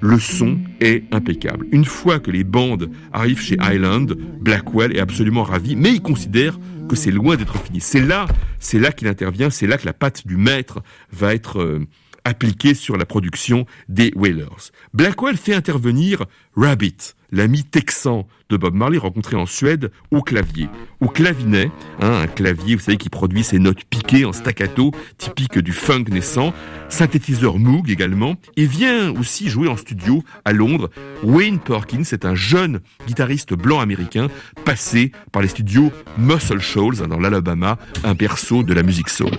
le 0.00 0.18
son 0.18 0.58
est 0.80 1.04
impeccable. 1.12 1.66
Une 1.70 1.84
fois 1.84 2.18
que 2.18 2.32
les 2.32 2.42
bandes 2.42 2.90
arrivent 3.12 3.40
chez 3.40 3.56
Island, 3.62 4.16
Blackwell 4.40 4.96
est 4.96 5.00
absolument 5.00 5.44
ravi, 5.44 5.76
mais 5.76 5.92
il 5.92 6.02
considère 6.02 6.58
que 6.88 6.96
c'est 6.96 7.12
loin 7.12 7.36
d'être 7.36 7.56
fini. 7.56 7.80
C'est 7.80 8.00
là, 8.00 8.26
c'est 8.58 8.80
là 8.80 8.90
qu'il 8.90 9.06
intervient, 9.06 9.48
c'est 9.48 9.68
là 9.68 9.78
que 9.78 9.86
la 9.86 9.92
patte 9.92 10.26
du 10.26 10.36
maître 10.36 10.82
va 11.12 11.34
être 11.34 11.60
euh, 11.60 11.86
appliquée 12.24 12.74
sur 12.74 12.96
la 12.96 13.06
production 13.06 13.64
des 13.88 14.12
Wailers. 14.16 14.72
Blackwell 14.92 15.36
fait 15.36 15.54
intervenir 15.54 16.24
Rabbit, 16.56 17.14
l'ami 17.34 17.64
texan 17.64 18.26
de 18.48 18.56
Bob 18.56 18.74
Marley 18.74 18.98
rencontré 18.98 19.36
en 19.36 19.44
Suède 19.44 19.90
au 20.10 20.22
clavier, 20.22 20.68
au 21.00 21.08
clavinet, 21.08 21.70
hein, 22.00 22.22
un 22.22 22.26
clavier, 22.26 22.76
vous 22.76 22.82
savez, 22.82 22.96
qui 22.96 23.08
produit 23.08 23.42
ces 23.42 23.58
notes 23.58 23.84
piquées 23.90 24.24
en 24.24 24.32
staccato, 24.32 24.92
typique 25.18 25.58
du 25.58 25.72
funk 25.72 26.04
naissant, 26.10 26.54
synthétiseur 26.88 27.58
Moog 27.58 27.90
également, 27.90 28.36
et 28.56 28.66
vient 28.66 29.10
aussi 29.12 29.48
jouer 29.48 29.68
en 29.68 29.76
studio 29.76 30.22
à 30.44 30.52
Londres. 30.52 30.90
Wayne 31.24 31.58
Perkins 31.58 32.04
est 32.12 32.24
un 32.24 32.36
jeune 32.36 32.80
guitariste 33.06 33.54
blanc 33.54 33.80
américain 33.80 34.28
passé 34.64 35.10
par 35.32 35.42
les 35.42 35.48
studios 35.48 35.90
Muscle 36.16 36.60
Shoals 36.60 37.02
hein, 37.02 37.08
dans 37.08 37.18
l'Alabama, 37.18 37.78
un 38.04 38.14
berceau 38.14 38.62
de 38.62 38.74
la 38.74 38.84
musique 38.84 39.08
soul. 39.08 39.32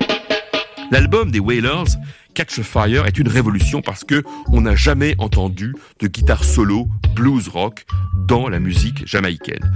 L'album 0.91 1.31
des 1.31 1.39
Wailers 1.39 1.95
Catch 2.35 2.61
Fire 2.61 3.05
est 3.05 3.17
une 3.17 3.29
révolution 3.29 3.81
parce 3.81 4.03
que 4.03 4.21
on 4.51 4.61
n'a 4.61 4.75
jamais 4.75 5.15
entendu 5.19 5.73
de 6.01 6.07
guitare 6.07 6.43
solo 6.43 6.89
blues 7.15 7.47
rock 7.47 7.85
dans 8.27 8.49
la 8.49 8.59
musique 8.59 9.07
jamaïcaine. 9.07 9.71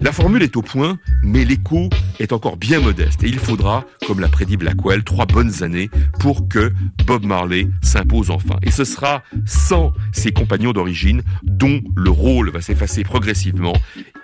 La 0.00 0.10
formule 0.10 0.42
est 0.42 0.56
au 0.56 0.62
point, 0.62 0.98
mais 1.22 1.44
l'écho 1.44 1.88
est 2.18 2.32
encore 2.32 2.56
bien 2.56 2.80
modeste 2.80 3.22
et 3.22 3.28
il 3.28 3.38
faudra, 3.38 3.84
comme 4.06 4.18
l'a 4.18 4.28
prédit 4.28 4.56
Blackwell, 4.56 5.04
trois 5.04 5.26
bonnes 5.26 5.62
années 5.62 5.88
pour 6.18 6.48
que 6.48 6.72
Bob 7.06 7.24
Marley 7.24 7.68
s'impose 7.82 8.30
enfin. 8.30 8.56
Et 8.62 8.72
ce 8.72 8.84
sera 8.84 9.22
sans 9.46 9.92
ses 10.12 10.32
compagnons 10.32 10.72
d'origine 10.72 11.22
dont 11.44 11.80
le 11.94 12.10
rôle 12.10 12.50
va 12.50 12.60
s'effacer 12.60 13.04
progressivement 13.04 13.74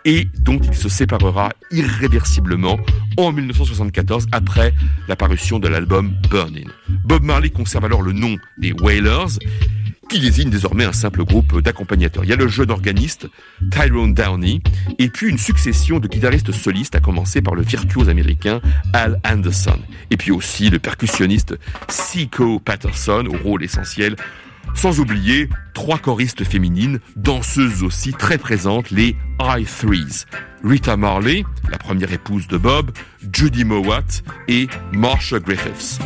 et 0.06 0.28
dont 0.38 0.58
il 0.62 0.74
se 0.74 0.88
séparera 0.88 1.50
irréversiblement 1.70 2.78
en 3.18 3.32
1974 3.32 4.26
après 4.32 4.72
la 5.08 5.16
parution 5.16 5.58
de 5.58 5.68
l'album 5.68 6.14
Burning. 6.30 6.68
Bob 7.04 7.22
Marley 7.22 7.50
conserve 7.76 7.84
alors 7.84 8.02
le 8.02 8.12
nom 8.12 8.38
des 8.56 8.72
Wailers 8.72 9.38
qui 10.08 10.18
désigne 10.18 10.48
désormais 10.48 10.84
un 10.84 10.92
simple 10.92 11.24
groupe 11.24 11.60
d'accompagnateurs. 11.60 12.24
Il 12.24 12.30
y 12.30 12.32
a 12.32 12.36
le 12.36 12.48
jeune 12.48 12.70
organiste 12.70 13.28
Tyrone 13.70 14.14
Downey, 14.14 14.60
et 14.98 15.08
puis 15.08 15.28
une 15.28 15.36
succession 15.36 15.98
de 15.98 16.08
guitaristes 16.08 16.52
solistes, 16.52 16.94
à 16.94 17.00
commencer 17.00 17.42
par 17.42 17.54
le 17.54 17.62
virtuose 17.62 18.08
américain 18.08 18.62
Al 18.94 19.20
Anderson, 19.28 19.78
et 20.10 20.16
puis 20.16 20.30
aussi 20.30 20.70
le 20.70 20.78
percussionniste 20.78 21.58
Seiko 21.88 22.60
Patterson 22.60 23.26
au 23.26 23.36
rôle 23.42 23.64
essentiel, 23.64 24.16
sans 24.74 25.00
oublier 25.00 25.50
trois 25.74 25.98
choristes 25.98 26.44
féminines, 26.44 27.00
danseuses 27.16 27.82
aussi 27.82 28.12
très 28.12 28.38
présentes, 28.38 28.90
les 28.90 29.16
I-Threes. 29.40 30.24
Rita 30.64 30.96
Marley, 30.96 31.44
la 31.70 31.78
première 31.78 32.12
épouse 32.12 32.48
de 32.48 32.56
Bob, 32.56 32.90
Judy 33.32 33.64
Mowat 33.64 34.22
et 34.48 34.68
Marsha 34.92 35.40
Griffiths. 35.40 35.98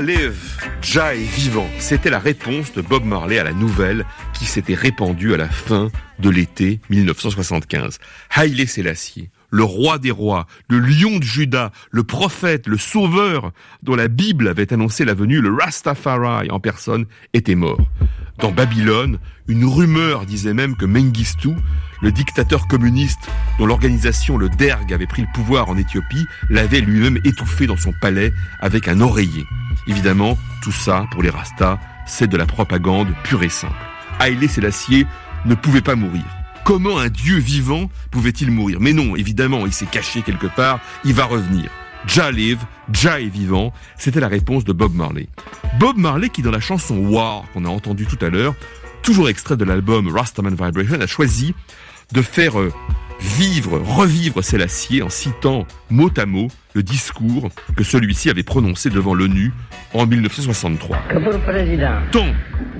Live, 0.00 0.60
vivant. 1.34 1.68
C'était 1.78 2.10
la 2.10 2.20
réponse 2.20 2.72
de 2.72 2.82
Bob 2.82 3.04
Marley 3.04 3.38
à 3.38 3.44
la 3.44 3.52
nouvelle 3.52 4.04
qui 4.32 4.44
s'était 4.44 4.74
répandue 4.74 5.34
à 5.34 5.36
la 5.36 5.48
fin 5.48 5.90
de 6.20 6.30
l'été 6.30 6.80
1975. 6.88 7.98
Haile 8.36 8.68
Selassie, 8.68 9.30
le 9.50 9.64
roi 9.64 9.98
des 9.98 10.12
rois, 10.12 10.46
le 10.68 10.78
lion 10.78 11.18
de 11.18 11.24
Juda, 11.24 11.72
le 11.90 12.04
prophète, 12.04 12.68
le 12.68 12.78
sauveur 12.78 13.52
dont 13.82 13.96
la 13.96 14.08
Bible 14.08 14.46
avait 14.46 14.72
annoncé 14.72 15.04
la 15.04 15.14
venue, 15.14 15.40
le 15.40 15.52
Rastafari 15.52 16.50
en 16.50 16.60
personne, 16.60 17.06
était 17.32 17.56
mort. 17.56 17.80
Dans 18.38 18.52
Babylone, 18.52 19.18
une 19.48 19.64
rumeur 19.64 20.26
disait 20.26 20.54
même 20.54 20.76
que 20.76 20.84
Mengistu, 20.84 21.50
le 22.00 22.12
dictateur 22.12 22.66
communiste 22.66 23.28
dont 23.58 23.66
l'organisation, 23.66 24.36
le 24.36 24.48
Derg, 24.48 24.92
avait 24.92 25.06
pris 25.06 25.22
le 25.22 25.28
pouvoir 25.34 25.68
en 25.68 25.76
Éthiopie, 25.76 26.26
l'avait 26.48 26.80
lui-même 26.80 27.18
étouffé 27.24 27.66
dans 27.66 27.76
son 27.76 27.92
palais 28.00 28.32
avec 28.60 28.88
un 28.88 29.00
oreiller. 29.00 29.44
Évidemment, 29.86 30.38
tout 30.62 30.72
ça, 30.72 31.06
pour 31.10 31.22
les 31.22 31.30
Rastas, 31.30 31.78
c'est 32.06 32.28
de 32.28 32.36
la 32.36 32.46
propagande 32.46 33.08
pure 33.24 33.42
et 33.42 33.48
simple. 33.48 33.74
Haïlé 34.18 34.48
Sélassié 34.48 35.06
ne 35.44 35.54
pouvait 35.54 35.80
pas 35.80 35.94
mourir. 35.94 36.24
Comment 36.64 36.98
un 36.98 37.08
dieu 37.08 37.38
vivant 37.38 37.90
pouvait-il 38.10 38.50
mourir? 38.50 38.78
Mais 38.80 38.92
non, 38.92 39.16
évidemment, 39.16 39.66
il 39.66 39.72
s'est 39.72 39.86
caché 39.86 40.22
quelque 40.22 40.48
part, 40.48 40.80
il 41.04 41.14
va 41.14 41.24
revenir. 41.24 41.70
Ja 42.06 42.30
live, 42.30 42.60
Ja 42.92 43.20
est 43.20 43.28
vivant, 43.28 43.72
c'était 43.96 44.20
la 44.20 44.28
réponse 44.28 44.64
de 44.64 44.72
Bob 44.72 44.94
Marley. 44.94 45.28
Bob 45.78 45.96
Marley 45.96 46.28
qui 46.28 46.42
dans 46.42 46.50
la 46.50 46.60
chanson 46.60 46.96
War 46.96 47.44
qu'on 47.52 47.64
a 47.64 47.68
entendu 47.68 48.06
tout 48.06 48.22
à 48.24 48.28
l'heure, 48.28 48.54
toujours 49.02 49.28
extrait 49.28 49.56
de 49.56 49.64
l'album 49.64 50.08
Rastaman 50.08 50.54
Vibration, 50.54 51.00
a 51.00 51.06
choisi 51.06 51.54
de 52.12 52.22
faire 52.22 52.58
euh, 52.58 52.72
vivre, 53.20 53.78
revivre 53.78 54.42
Sélassié 54.42 55.02
en 55.02 55.10
citant 55.10 55.66
mot 55.90 56.10
à 56.16 56.26
mot 56.26 56.48
le 56.78 56.84
discours 56.84 57.48
que 57.76 57.82
celui-ci 57.82 58.30
avait 58.30 58.44
prononcé 58.44 58.88
devant 58.88 59.12
l'ONU 59.12 59.52
en 59.94 60.06
1963. 60.06 60.96
Tant 62.12 62.26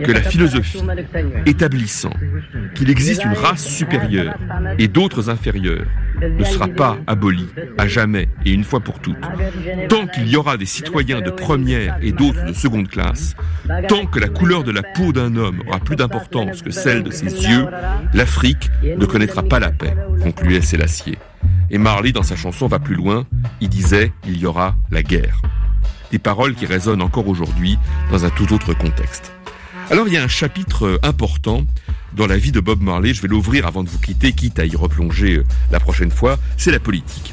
que 0.04 0.12
la 0.12 0.22
philosophie 0.22 0.80
établissant 1.46 2.12
qu'il 2.76 2.90
existe 2.90 3.24
une 3.24 3.32
race 3.32 3.66
supérieure 3.66 4.36
et 4.78 4.86
d'autres 4.86 5.30
inférieures 5.30 5.86
ne 6.22 6.44
sera 6.44 6.68
pas 6.68 6.96
abolie 7.08 7.48
à 7.76 7.88
jamais 7.88 8.28
et 8.46 8.52
une 8.52 8.62
fois 8.62 8.78
pour 8.78 9.00
toutes, 9.00 9.16
tant 9.88 10.06
qu'il 10.06 10.28
y 10.28 10.36
aura 10.36 10.56
des 10.56 10.66
citoyens 10.66 11.20
de 11.20 11.30
première 11.30 11.98
et 12.00 12.12
d'autres 12.12 12.44
de 12.46 12.52
seconde 12.52 12.86
classe, 12.88 13.34
tant 13.88 14.06
que 14.06 14.20
la 14.20 14.28
couleur 14.28 14.62
de 14.62 14.70
la 14.70 14.82
peau 14.84 15.12
d'un 15.12 15.34
homme 15.34 15.60
aura 15.66 15.80
plus 15.80 15.96
d'importance 15.96 16.62
que 16.62 16.70
celle 16.70 17.02
de 17.02 17.10
ses 17.10 17.48
yeux, 17.48 17.66
l'Afrique 18.14 18.70
ne 18.84 19.06
connaîtra 19.06 19.42
pas 19.42 19.58
la 19.58 19.72
paix, 19.72 19.96
concluait 20.22 20.60
Sélassié. 20.60 21.18
Et 21.70 21.78
Marley, 21.78 22.12
dans 22.12 22.22
sa 22.22 22.36
chanson, 22.36 22.66
va 22.66 22.78
plus 22.78 22.94
loin. 22.94 23.26
Il 23.60 23.68
disait, 23.68 24.12
il 24.26 24.38
y 24.38 24.46
aura 24.46 24.74
la 24.90 25.02
guerre. 25.02 25.42
Des 26.10 26.18
paroles 26.18 26.54
qui 26.54 26.66
résonnent 26.66 27.02
encore 27.02 27.28
aujourd'hui 27.28 27.78
dans 28.10 28.24
un 28.24 28.30
tout 28.30 28.52
autre 28.52 28.72
contexte. 28.74 29.32
Alors 29.90 30.06
il 30.06 30.12
y 30.12 30.18
a 30.18 30.22
un 30.22 30.28
chapitre 30.28 30.86
euh, 30.86 30.98
important 31.02 31.64
dans 32.14 32.26
la 32.26 32.36
vie 32.36 32.52
de 32.52 32.60
Bob 32.60 32.82
Marley, 32.82 33.14
je 33.14 33.22
vais 33.22 33.28
l'ouvrir 33.28 33.66
avant 33.66 33.82
de 33.82 33.88
vous 33.88 33.98
quitter, 33.98 34.32
quitte 34.32 34.58
à 34.58 34.66
y 34.66 34.76
replonger 34.76 35.38
euh, 35.38 35.44
la 35.70 35.80
prochaine 35.80 36.10
fois, 36.10 36.38
c'est 36.58 36.70
la 36.70 36.78
politique. 36.78 37.32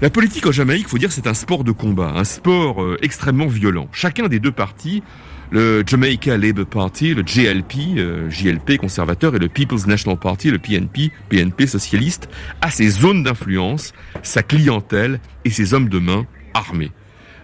La 0.00 0.10
politique 0.10 0.46
en 0.46 0.52
Jamaïque, 0.52 0.88
faut 0.88 0.98
dire, 0.98 1.10
c'est 1.10 1.26
un 1.26 1.34
sport 1.34 1.64
de 1.64 1.72
combat, 1.72 2.12
un 2.14 2.24
sport 2.24 2.82
euh, 2.82 2.98
extrêmement 3.02 3.46
violent. 3.46 3.88
Chacun 3.92 4.28
des 4.28 4.38
deux 4.38 4.52
partis, 4.52 5.02
le 5.50 5.82
Jamaica 5.86 6.36
Labour 6.36 6.66
Party, 6.66 7.14
le 7.14 7.22
JLP, 7.24 8.30
JLP 8.30 8.76
conservateur, 8.78 9.34
et 9.34 9.38
le 9.38 9.48
People's 9.48 9.86
National 9.86 10.18
Party, 10.18 10.50
le 10.50 10.58
PNP, 10.58 11.12
PNP 11.28 11.66
socialiste, 11.66 12.28
a 12.60 12.70
ses 12.70 12.88
zones 12.88 13.22
d'influence, 13.22 13.92
sa 14.22 14.42
clientèle 14.42 15.20
et 15.44 15.50
ses 15.50 15.74
hommes 15.74 15.88
de 15.88 15.98
main 15.98 16.26
armés. 16.54 16.90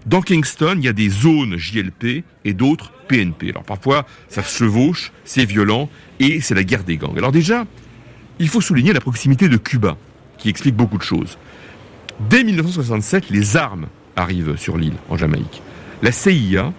Dans 0.07 0.21
Kingston, 0.21 0.77
il 0.79 0.85
y 0.85 0.89
a 0.89 0.93
des 0.93 1.09
zones 1.09 1.57
JLP 1.57 2.25
et 2.45 2.53
d'autres 2.55 2.93
PNP. 3.07 3.51
Alors 3.51 3.63
parfois, 3.63 4.05
ça 4.29 4.43
se 4.43 4.59
chevauche, 4.59 5.13
c'est 5.25 5.45
violent, 5.45 5.89
et 6.19 6.41
c'est 6.41 6.55
la 6.55 6.65
guerre 6.65 6.83
des 6.83 6.97
gangs. 6.97 7.17
Alors 7.17 7.31
déjà, 7.31 7.67
il 8.41 8.49
faut 8.49 8.61
souligner 8.61 8.93
la 8.93 9.01
proximité 9.01 9.49
de 9.49 9.57
Cuba, 9.57 9.97
qui 10.39 10.49
explique 10.49 10.75
beaucoup 10.75 10.99
de 10.99 11.05
choses. 11.05 11.39
Dès 12.29 12.43
1967, 12.43 13.31
les 13.31 13.57
armes 13.57 13.87
arrivent 14.17 14.57
sur 14.57 14.77
l'île, 14.77 14.97
en 15.09 15.17
Jamaïque. 15.17 15.63
La 16.03 16.11
CIA, 16.11 16.73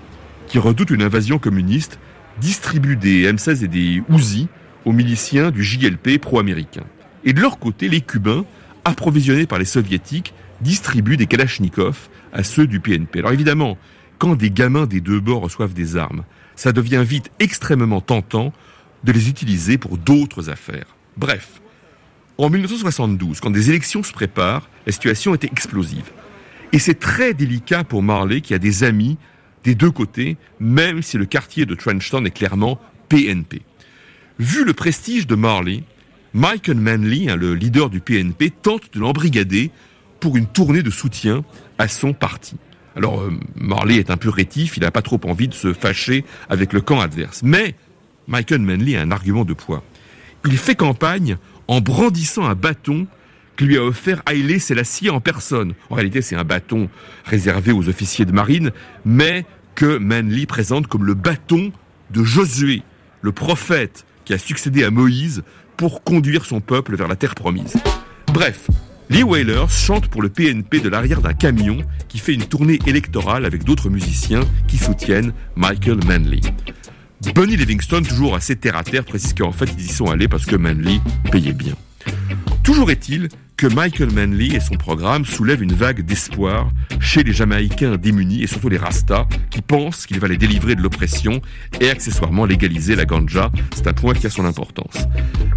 qui 0.54 0.60
redoute 0.60 0.91
une 0.91 1.01
invasion 1.01 1.39
communiste, 1.39 1.97
distribue 2.39 2.95
des 2.95 3.26
M16 3.26 3.64
et 3.64 3.68
des 3.68 4.04
Uzi 4.08 4.49
aux 4.86 4.91
miliciens 4.91 5.49
du 5.49 5.64
JLP 5.64 6.20
pro-américain. 6.22 6.84
Et 7.24 7.34
de 7.34 7.41
leur 7.41 7.58
côté, 7.58 7.89
les 7.89 8.01
Cubains, 8.01 8.45
approvisionnés 8.86 9.47
par 9.47 9.58
les 9.58 9.66
Soviétiques, 9.66 10.36
distribuent 10.62 11.18
des 11.18 11.26
Kalachnikovs 11.26 12.08
à 12.32 12.43
ceux 12.43 12.68
du 12.68 12.80
PNP. 12.80 13.18
Alors 13.18 13.32
évidemment, 13.32 13.80
quand 14.20 14.36
des 14.36 14.51
gamins 14.51 14.86
des 14.86 15.01
deux 15.01 15.20
bords 15.20 15.41
reçoivent 15.41 15.74
des 15.74 15.97
armes, 15.97 16.24
ça 16.56 16.72
devient 16.72 17.04
vite 17.04 17.32
extrêmement 17.39 18.01
tentant 18.01 18.54
de 19.04 19.12
les 19.12 19.30
utiliser 19.30 19.80
pour 19.80 19.97
d'autres 19.97 20.51
affaires. 20.51 20.95
Bref, 21.18 21.62
en 22.38 22.51
1972, 22.51 23.39
quand 23.39 23.49
des 23.49 23.72
élections 23.72 24.04
se 24.04 24.14
préparent, 24.14 24.70
la 24.86 24.91
situation 24.91 25.34
était 25.34 25.47
explosive. 25.47 26.12
Et 26.74 26.78
c'est 26.78 26.99
très 26.99 27.34
délicat 27.34 27.84
pour 27.84 28.04
Marley 28.04 28.41
qui 28.41 28.54
a 28.54 28.60
des 28.60 28.84
amis 28.84 29.18
des 29.64 29.76
deux 29.76 29.91
côtés, 29.91 30.38
même 30.59 31.01
si 31.01 31.18
le 31.18 31.26
quartier 31.26 31.66
de 31.66 31.76
Trenchtown 31.76 32.26
est 32.26 32.32
clairement 32.32 32.80
PNP. 33.09 33.61
Vu 34.39 34.66
le 34.66 34.74
prestige 34.74 35.28
de 35.28 35.36
Marley, 35.36 35.84
Michael 36.34 36.78
Manley, 36.78 37.30
hein, 37.30 37.36
le 37.36 37.53
leader 37.53 37.89
du 37.89 37.99
PNP, 37.99 38.49
tente 38.49 38.93
de 38.93 38.99
l'embrigader 38.99 39.72
pour 40.20 40.38
une 40.38 40.47
tournée 40.47 40.84
de 40.84 40.89
soutien 40.89 41.43
à 41.78 41.88
son 41.88 42.14
parti. 42.14 42.55
Alors 42.95 43.22
euh, 43.22 43.32
Marley 43.55 43.97
est 43.97 44.09
un 44.09 44.18
peu 44.18 44.30
rétif, 44.30 44.78
il 44.78 44.82
n'a 44.82 44.91
pas 44.91 45.01
trop 45.01 45.20
envie 45.26 45.47
de 45.47 45.53
se 45.53 45.74
fâcher 45.74 46.26
avec 46.49 46.74
le 46.74 46.82
camp 46.82 46.99
adverse. 46.99 47.41
Mais 47.43 47.76
Michael 48.28 48.61
Manley 48.61 48.95
a 48.95 49.01
un 49.01 49.11
argument 49.11 49.45
de 49.45 49.53
poids. 49.53 49.84
Il 50.45 50.57
fait 50.57 50.76
campagne 50.76 51.38
en 51.68 51.82
brandissant 51.82 52.45
un 52.45 52.55
bâton 52.55 53.07
que 53.56 53.66
lui 53.66 53.78
a 53.78 53.84
offert 53.84 54.22
Haile 54.28 54.60
Selassie 54.60 55.10
en 55.10 55.20
personne. 55.20 55.74
En 55.89 55.95
réalité, 55.95 56.22
c'est 56.22 56.36
un 56.36 56.43
bâton 56.43 56.89
réservé 57.26 57.72
aux 57.72 57.88
officiers 57.89 58.26
de 58.26 58.32
marine, 58.32 58.72
mais 59.06 59.45
que 59.76 59.97
Manley 59.97 60.45
présente 60.45 60.88
comme 60.88 61.06
le 61.06 61.14
bâton 61.14 61.72
de 62.12 62.24
Josué, 62.24 62.84
le 63.22 63.32
prophète 63.32 64.06
qui 64.26 64.34
a 64.34 64.38
succédé 64.38 64.84
à 64.84 64.91
Moïse 64.91 65.43
pour 65.78 66.04
conduire 66.04 66.45
son 66.45 66.62
peuple 66.62 66.95
vers 66.95 67.08
la 67.08 67.16
terre 67.16 67.36
promise. 67.36 67.76
Bref, 68.28 68.68
Lee 69.10 69.24
Wailers 69.24 69.70
chante 69.70 70.08
pour 70.08 70.22
le 70.22 70.30
PNP 70.30 70.80
de 70.80 70.89
l'arrière 70.89 71.22
d'un 71.22 71.34
camion 71.34 71.80
qui 72.08 72.20
fait 72.20 72.34
une 72.34 72.45
tournée 72.45 72.80
électorale 72.86 73.45
avec 73.45 73.64
d'autres 73.64 73.89
musiciens 73.89 74.41
qui 74.68 74.78
soutiennent 74.78 75.34
Michael 75.56 75.99
Manley. 76.06 76.41
Bunny 77.34 77.56
Livingston, 77.56 78.01
toujours 78.01 78.36
assez 78.36 78.56
terre 78.56 78.76
à 78.76 78.84
terre, 78.84 79.06
précise 79.06 79.34
qu'en 79.34 79.51
fait 79.51 79.70
ils 79.78 79.86
y 79.86 79.88
sont 79.88 80.08
allés 80.08 80.28
parce 80.28 80.45
que 80.45 80.56
Manley 80.56 80.99
payait 81.32 81.54
bien. 81.54 81.74
Toujours 82.64 82.91
est-il 82.91 83.30
Michael 83.68 84.11
Manley 84.11 84.55
et 84.55 84.59
son 84.59 84.76
programme 84.76 85.26
soulèvent 85.26 85.64
une 85.64 85.74
vague 85.74 86.01
d'espoir 86.01 86.70
chez 86.99 87.24
les 87.24 87.34
Jamaïcains 87.34 87.97
démunis 87.97 88.43
et 88.43 88.47
surtout 88.47 88.70
les 88.70 88.78
Rastas 88.78 89.28
qui 89.49 89.61
pensent 89.61 90.05
qu'il 90.05 90.20
va 90.20 90.28
les 90.28 90.38
délivrer 90.38 90.76
de 90.76 90.82
l'oppression 90.82 91.39
et 91.80 91.89
accessoirement 91.89 92.45
légaliser 92.45 92.95
la 92.95 93.05
ganja. 93.05 93.51
C'est 93.74 93.88
un 93.88 93.93
point 93.93 94.14
qui 94.14 94.28
a 94.28 94.30
son 94.30 94.45
importance. 94.45 94.97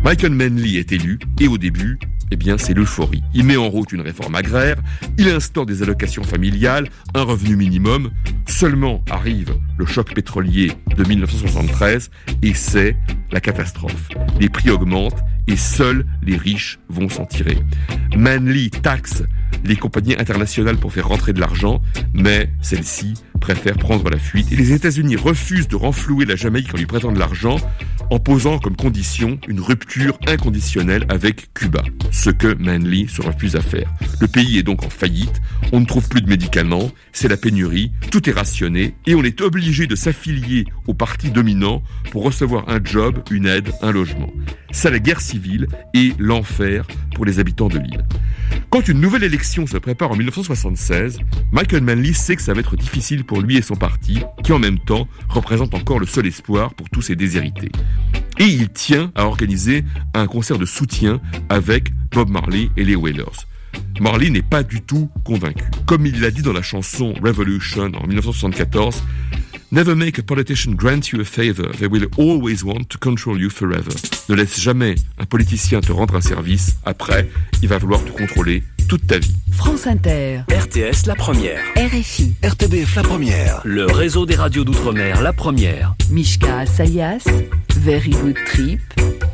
Michael 0.05 0.33
Manley 0.33 0.75
est 0.75 0.93
élu 0.93 1.19
et 1.41 1.49
au 1.49 1.59
début, 1.59 1.99
eh 2.31 2.37
bien, 2.37 2.59
c'est 2.59 2.75
l'euphorie. 2.75 3.23
Il 3.35 3.45
met 3.45 3.57
en 3.57 3.69
route 3.69 3.93
une 3.93 4.01
réforme 4.01 4.35
agraire, 4.35 4.77
il 5.19 5.29
instaure 5.29 5.67
des 5.67 5.83
allocations 5.83 6.23
familiales, 6.23 6.89
un 7.15 7.23
revenu 7.23 7.57
minimum. 7.57 8.11
Seulement 8.47 9.03
arrive 9.11 9.57
le 9.79 9.87
choc 9.87 10.15
pétrolier 10.15 10.73
de 10.97 11.05
1973 11.05 12.11
et 12.43 12.55
c'est 12.55 12.97
la 13.31 13.41
catastrophe. 13.41 14.09
Les 14.41 14.49
prix 14.49 14.71
augmentent 14.71 15.23
et 15.47 15.57
seuls 15.57 16.07
les 16.23 16.37
riches 16.37 16.79
vont 16.89 17.09
s'en 17.09 17.27
tirer. 17.27 17.59
Manly 18.17 18.71
taxe 18.71 19.23
les 19.65 19.77
compagnies 19.77 20.17
internationales 20.19 20.77
pour 20.77 20.93
faire 20.93 21.09
rentrer 21.09 21.33
de 21.33 21.41
l'argent, 21.41 21.81
mais 22.15 22.51
celles-ci 22.61 23.15
préfèrent 23.37 23.79
prendre 23.79 24.09
la 24.11 24.19
fuite. 24.19 24.51
Et 24.53 24.57
les 24.57 24.73
États-Unis 24.73 25.17
refusent 25.17 25.69
de 25.69 25.77
renflouer 25.77 26.25
la 26.25 26.37
Jamaïque 26.37 26.75
en 26.75 26.79
lui 26.79 26.87
prêtant 26.87 27.13
de 27.13 27.19
l'argent, 27.19 27.57
en 28.11 28.19
posant 28.19 28.59
comme 28.59 28.77
condition 28.77 29.39
une 29.49 29.61
rupture 29.61 30.19
inconditionnelle 30.27 31.07
avec 31.09 31.53
Cuba, 31.55 31.83
ce 32.11 32.31
que 32.31 32.55
Manly 32.55 33.09
se 33.09 33.23
refuse 33.23 33.57
à 33.57 33.61
faire. 33.61 33.93
Le 34.21 34.29
pays 34.29 34.59
est 34.59 34.63
donc 34.63 34.85
en 34.85 34.91
faillite, 34.91 35.41
on 35.73 35.81
ne 35.81 35.87
trouve 35.87 36.09
plus 36.09 36.23
de 36.23 36.29
médicaments, 36.29 36.91
c'est 37.13 37.29
la 37.29 37.37
pénurie, 37.37 37.93
tout 38.11 38.29
est 38.29 38.33
rationné, 38.33 38.95
et 39.07 39.15
on 39.15 39.25
est 39.25 39.41
obligé 39.41 39.87
de 39.87 39.97
s'affilier 39.97 40.65
au 40.87 40.95
parti 40.95 41.31
dominant 41.31 41.83
pour 42.11 42.23
recevoir 42.23 42.69
un 42.69 42.81
job, 42.83 43.23
une 43.31 43.47
aide, 43.47 43.73
un 43.83 43.93
logement. 43.93 44.33
C'est 44.71 44.91
la 44.91 44.99
guerre 44.99 45.21
civile 45.21 45.67
et 45.95 46.13
l'enfer 46.19 46.87
pour 47.15 47.25
les 47.25 47.39
habitants 47.39 47.69
de 47.69 47.79
l'île. 47.79 48.05
Quand 48.71 48.89
une 48.89 49.01
nouvelle 49.01 49.25
élection 49.25 49.67
se 49.67 49.79
prépare 49.79 50.11
en 50.11 50.17
1976, 50.17 51.19
Michael 51.53 51.83
Manley 51.83 52.13
sait 52.13 52.37
que 52.37 52.43
ça 52.43 52.53
va 52.53 52.61
être 52.61 52.77
difficile 52.77 53.25
pour 53.27 53.41
lui 53.41 53.57
et 53.57 53.63
son 53.63 53.75
parti, 53.75 54.21
qui 54.43 54.53
en 54.53 54.59
même 54.59 54.79
temps 54.79 55.09
représente 55.29 55.75
encore 55.75 55.99
le 55.99 56.07
seul 56.07 56.27
espoir 56.27 56.75
pour 56.75 56.89
tous 56.91 57.03
ces 57.03 57.17
déshérités. 57.17 57.71
Et 58.39 58.45
il 58.45 58.69
tient 58.69 59.11
à 59.15 59.27
organiser 59.27 59.85
un 60.15 60.27
concert 60.27 60.59
de 60.59 60.67
soutien 60.67 61.21
avec 61.49 61.93
Bob 62.13 62.29
Marley 62.29 62.71
et 62.77 62.85
les 62.85 62.97
Wailers. 62.97 63.47
Marley 64.01 64.31
n'est 64.31 64.43
pas 64.43 64.63
du 64.63 64.83
tout 64.83 65.11
convaincu. 65.25 65.65
Comme 65.87 66.07
il 66.07 66.21
l'a 66.21 66.31
dit 66.31 66.43
dans 66.43 66.53
la 66.53 66.63
chanson 66.63 67.15
Revolution 67.23 67.91
en 67.95 68.07
1974, 68.07 69.03
Never 69.73 69.97
make 69.97 70.19
a 70.19 70.23
politician 70.23 70.75
grant 70.77 71.11
you 71.13 71.21
a 71.21 71.25
favor. 71.25 71.69
They 71.79 71.89
will 71.89 72.07
always 72.19 72.63
want 72.63 72.89
to 72.91 72.99
control 72.99 73.37
you 73.39 73.51
forever. 73.51 73.91
Ne 74.29 74.37
laisse 74.37 74.61
jamais 74.61 74.95
un 75.19 75.25
politicien 75.25 75.81
te 75.81 75.91
rendre 75.91 76.15
un 76.15 76.21
service. 76.21 76.77
Après, 76.85 77.29
il 77.63 77.69
va 77.69 77.79
vouloir 77.79 78.05
te 78.05 78.11
contrôler 78.11 78.63
toute 78.89 79.07
ta 79.09 79.19
vie. 79.19 79.35
France 79.51 79.89
Inter, 79.89 80.43
RTS 80.49 81.07
La 81.07 81.17
Première. 81.17 81.61
RFI, 81.77 82.35
RTBF 82.45 82.95
La 82.95 83.03
Première. 83.03 83.61
Le 83.65 83.87
réseau 83.87 84.25
des 84.25 84.37
radios 84.37 84.63
d'outre-mer 84.65 85.21
La 85.23 85.33
Première. 85.33 85.95
Mishka 86.11 86.61
Asalias, 86.61 87.25
Very 87.77 88.11
Good 88.11 88.37
Trip, 88.47 88.81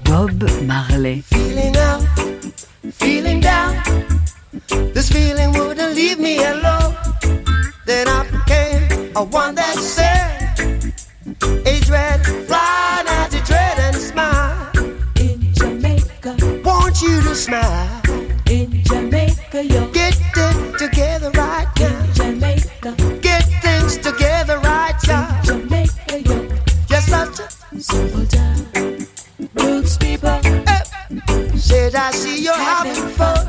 Bob 0.07 0.49
Marley. 0.67 1.23
feeling 1.31 1.77
out, 1.77 2.03
feeling 2.95 3.41
down. 3.41 3.75
This 4.95 5.11
feeling 5.13 5.53
wouldn't 5.53 5.95
leave 5.95 6.19
me 6.19 6.39
alone. 6.39 6.95
Then 7.85 8.09
I 8.09 8.42
a 9.15 9.25
one 9.25 9.55
that 9.55 9.75
said, 9.77 10.95
Age 11.67 11.91
red, 11.91 12.25
fly 12.47 13.03
now 13.05 13.27
to 13.27 13.41
dread 13.45 13.79
and 13.79 13.97
smile. 13.97 14.71
In 15.21 15.53
Jamaica, 15.55 16.37
Want 16.65 17.03
you 17.03 17.21
to 17.23 17.35
smile. 17.35 18.03
in 18.49 18.83
Jamaica, 18.85 19.65
yo. 19.65 19.87
Get 19.93 20.19
it 20.35 20.79
together 20.79 21.31
right 21.33 21.69
In. 21.77 22.13
Jamaica, 22.15 22.95
Get 23.21 23.43
things 23.61 23.99
together 23.99 24.59
right 24.61 24.97
now. 25.07 25.43
Jamaica, 25.43 26.23
yo. 26.23 26.49
Just 26.89 27.09
such 27.09 27.41
Simple 27.79 28.27
time. 28.27 29.07
Roots 29.55 29.97
people, 29.99 30.41
a 30.69 31.59
said 31.59 31.95
I 31.95 32.11
see 32.13 32.45
you're 32.45 32.55
having 32.55 33.09
fun. 33.17 33.47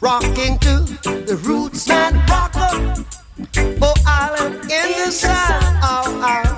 Rocking 0.00 0.58
to 0.58 0.84
the 1.26 1.40
roots 1.44 1.88
and 1.90 2.16
rocker. 2.28 3.09
Oh, 3.56 3.94
island 4.06 4.54
in 4.70 5.04
the 5.04 5.10
sun. 5.10 5.80
Oh, 5.82 6.22
oh. 6.24 6.49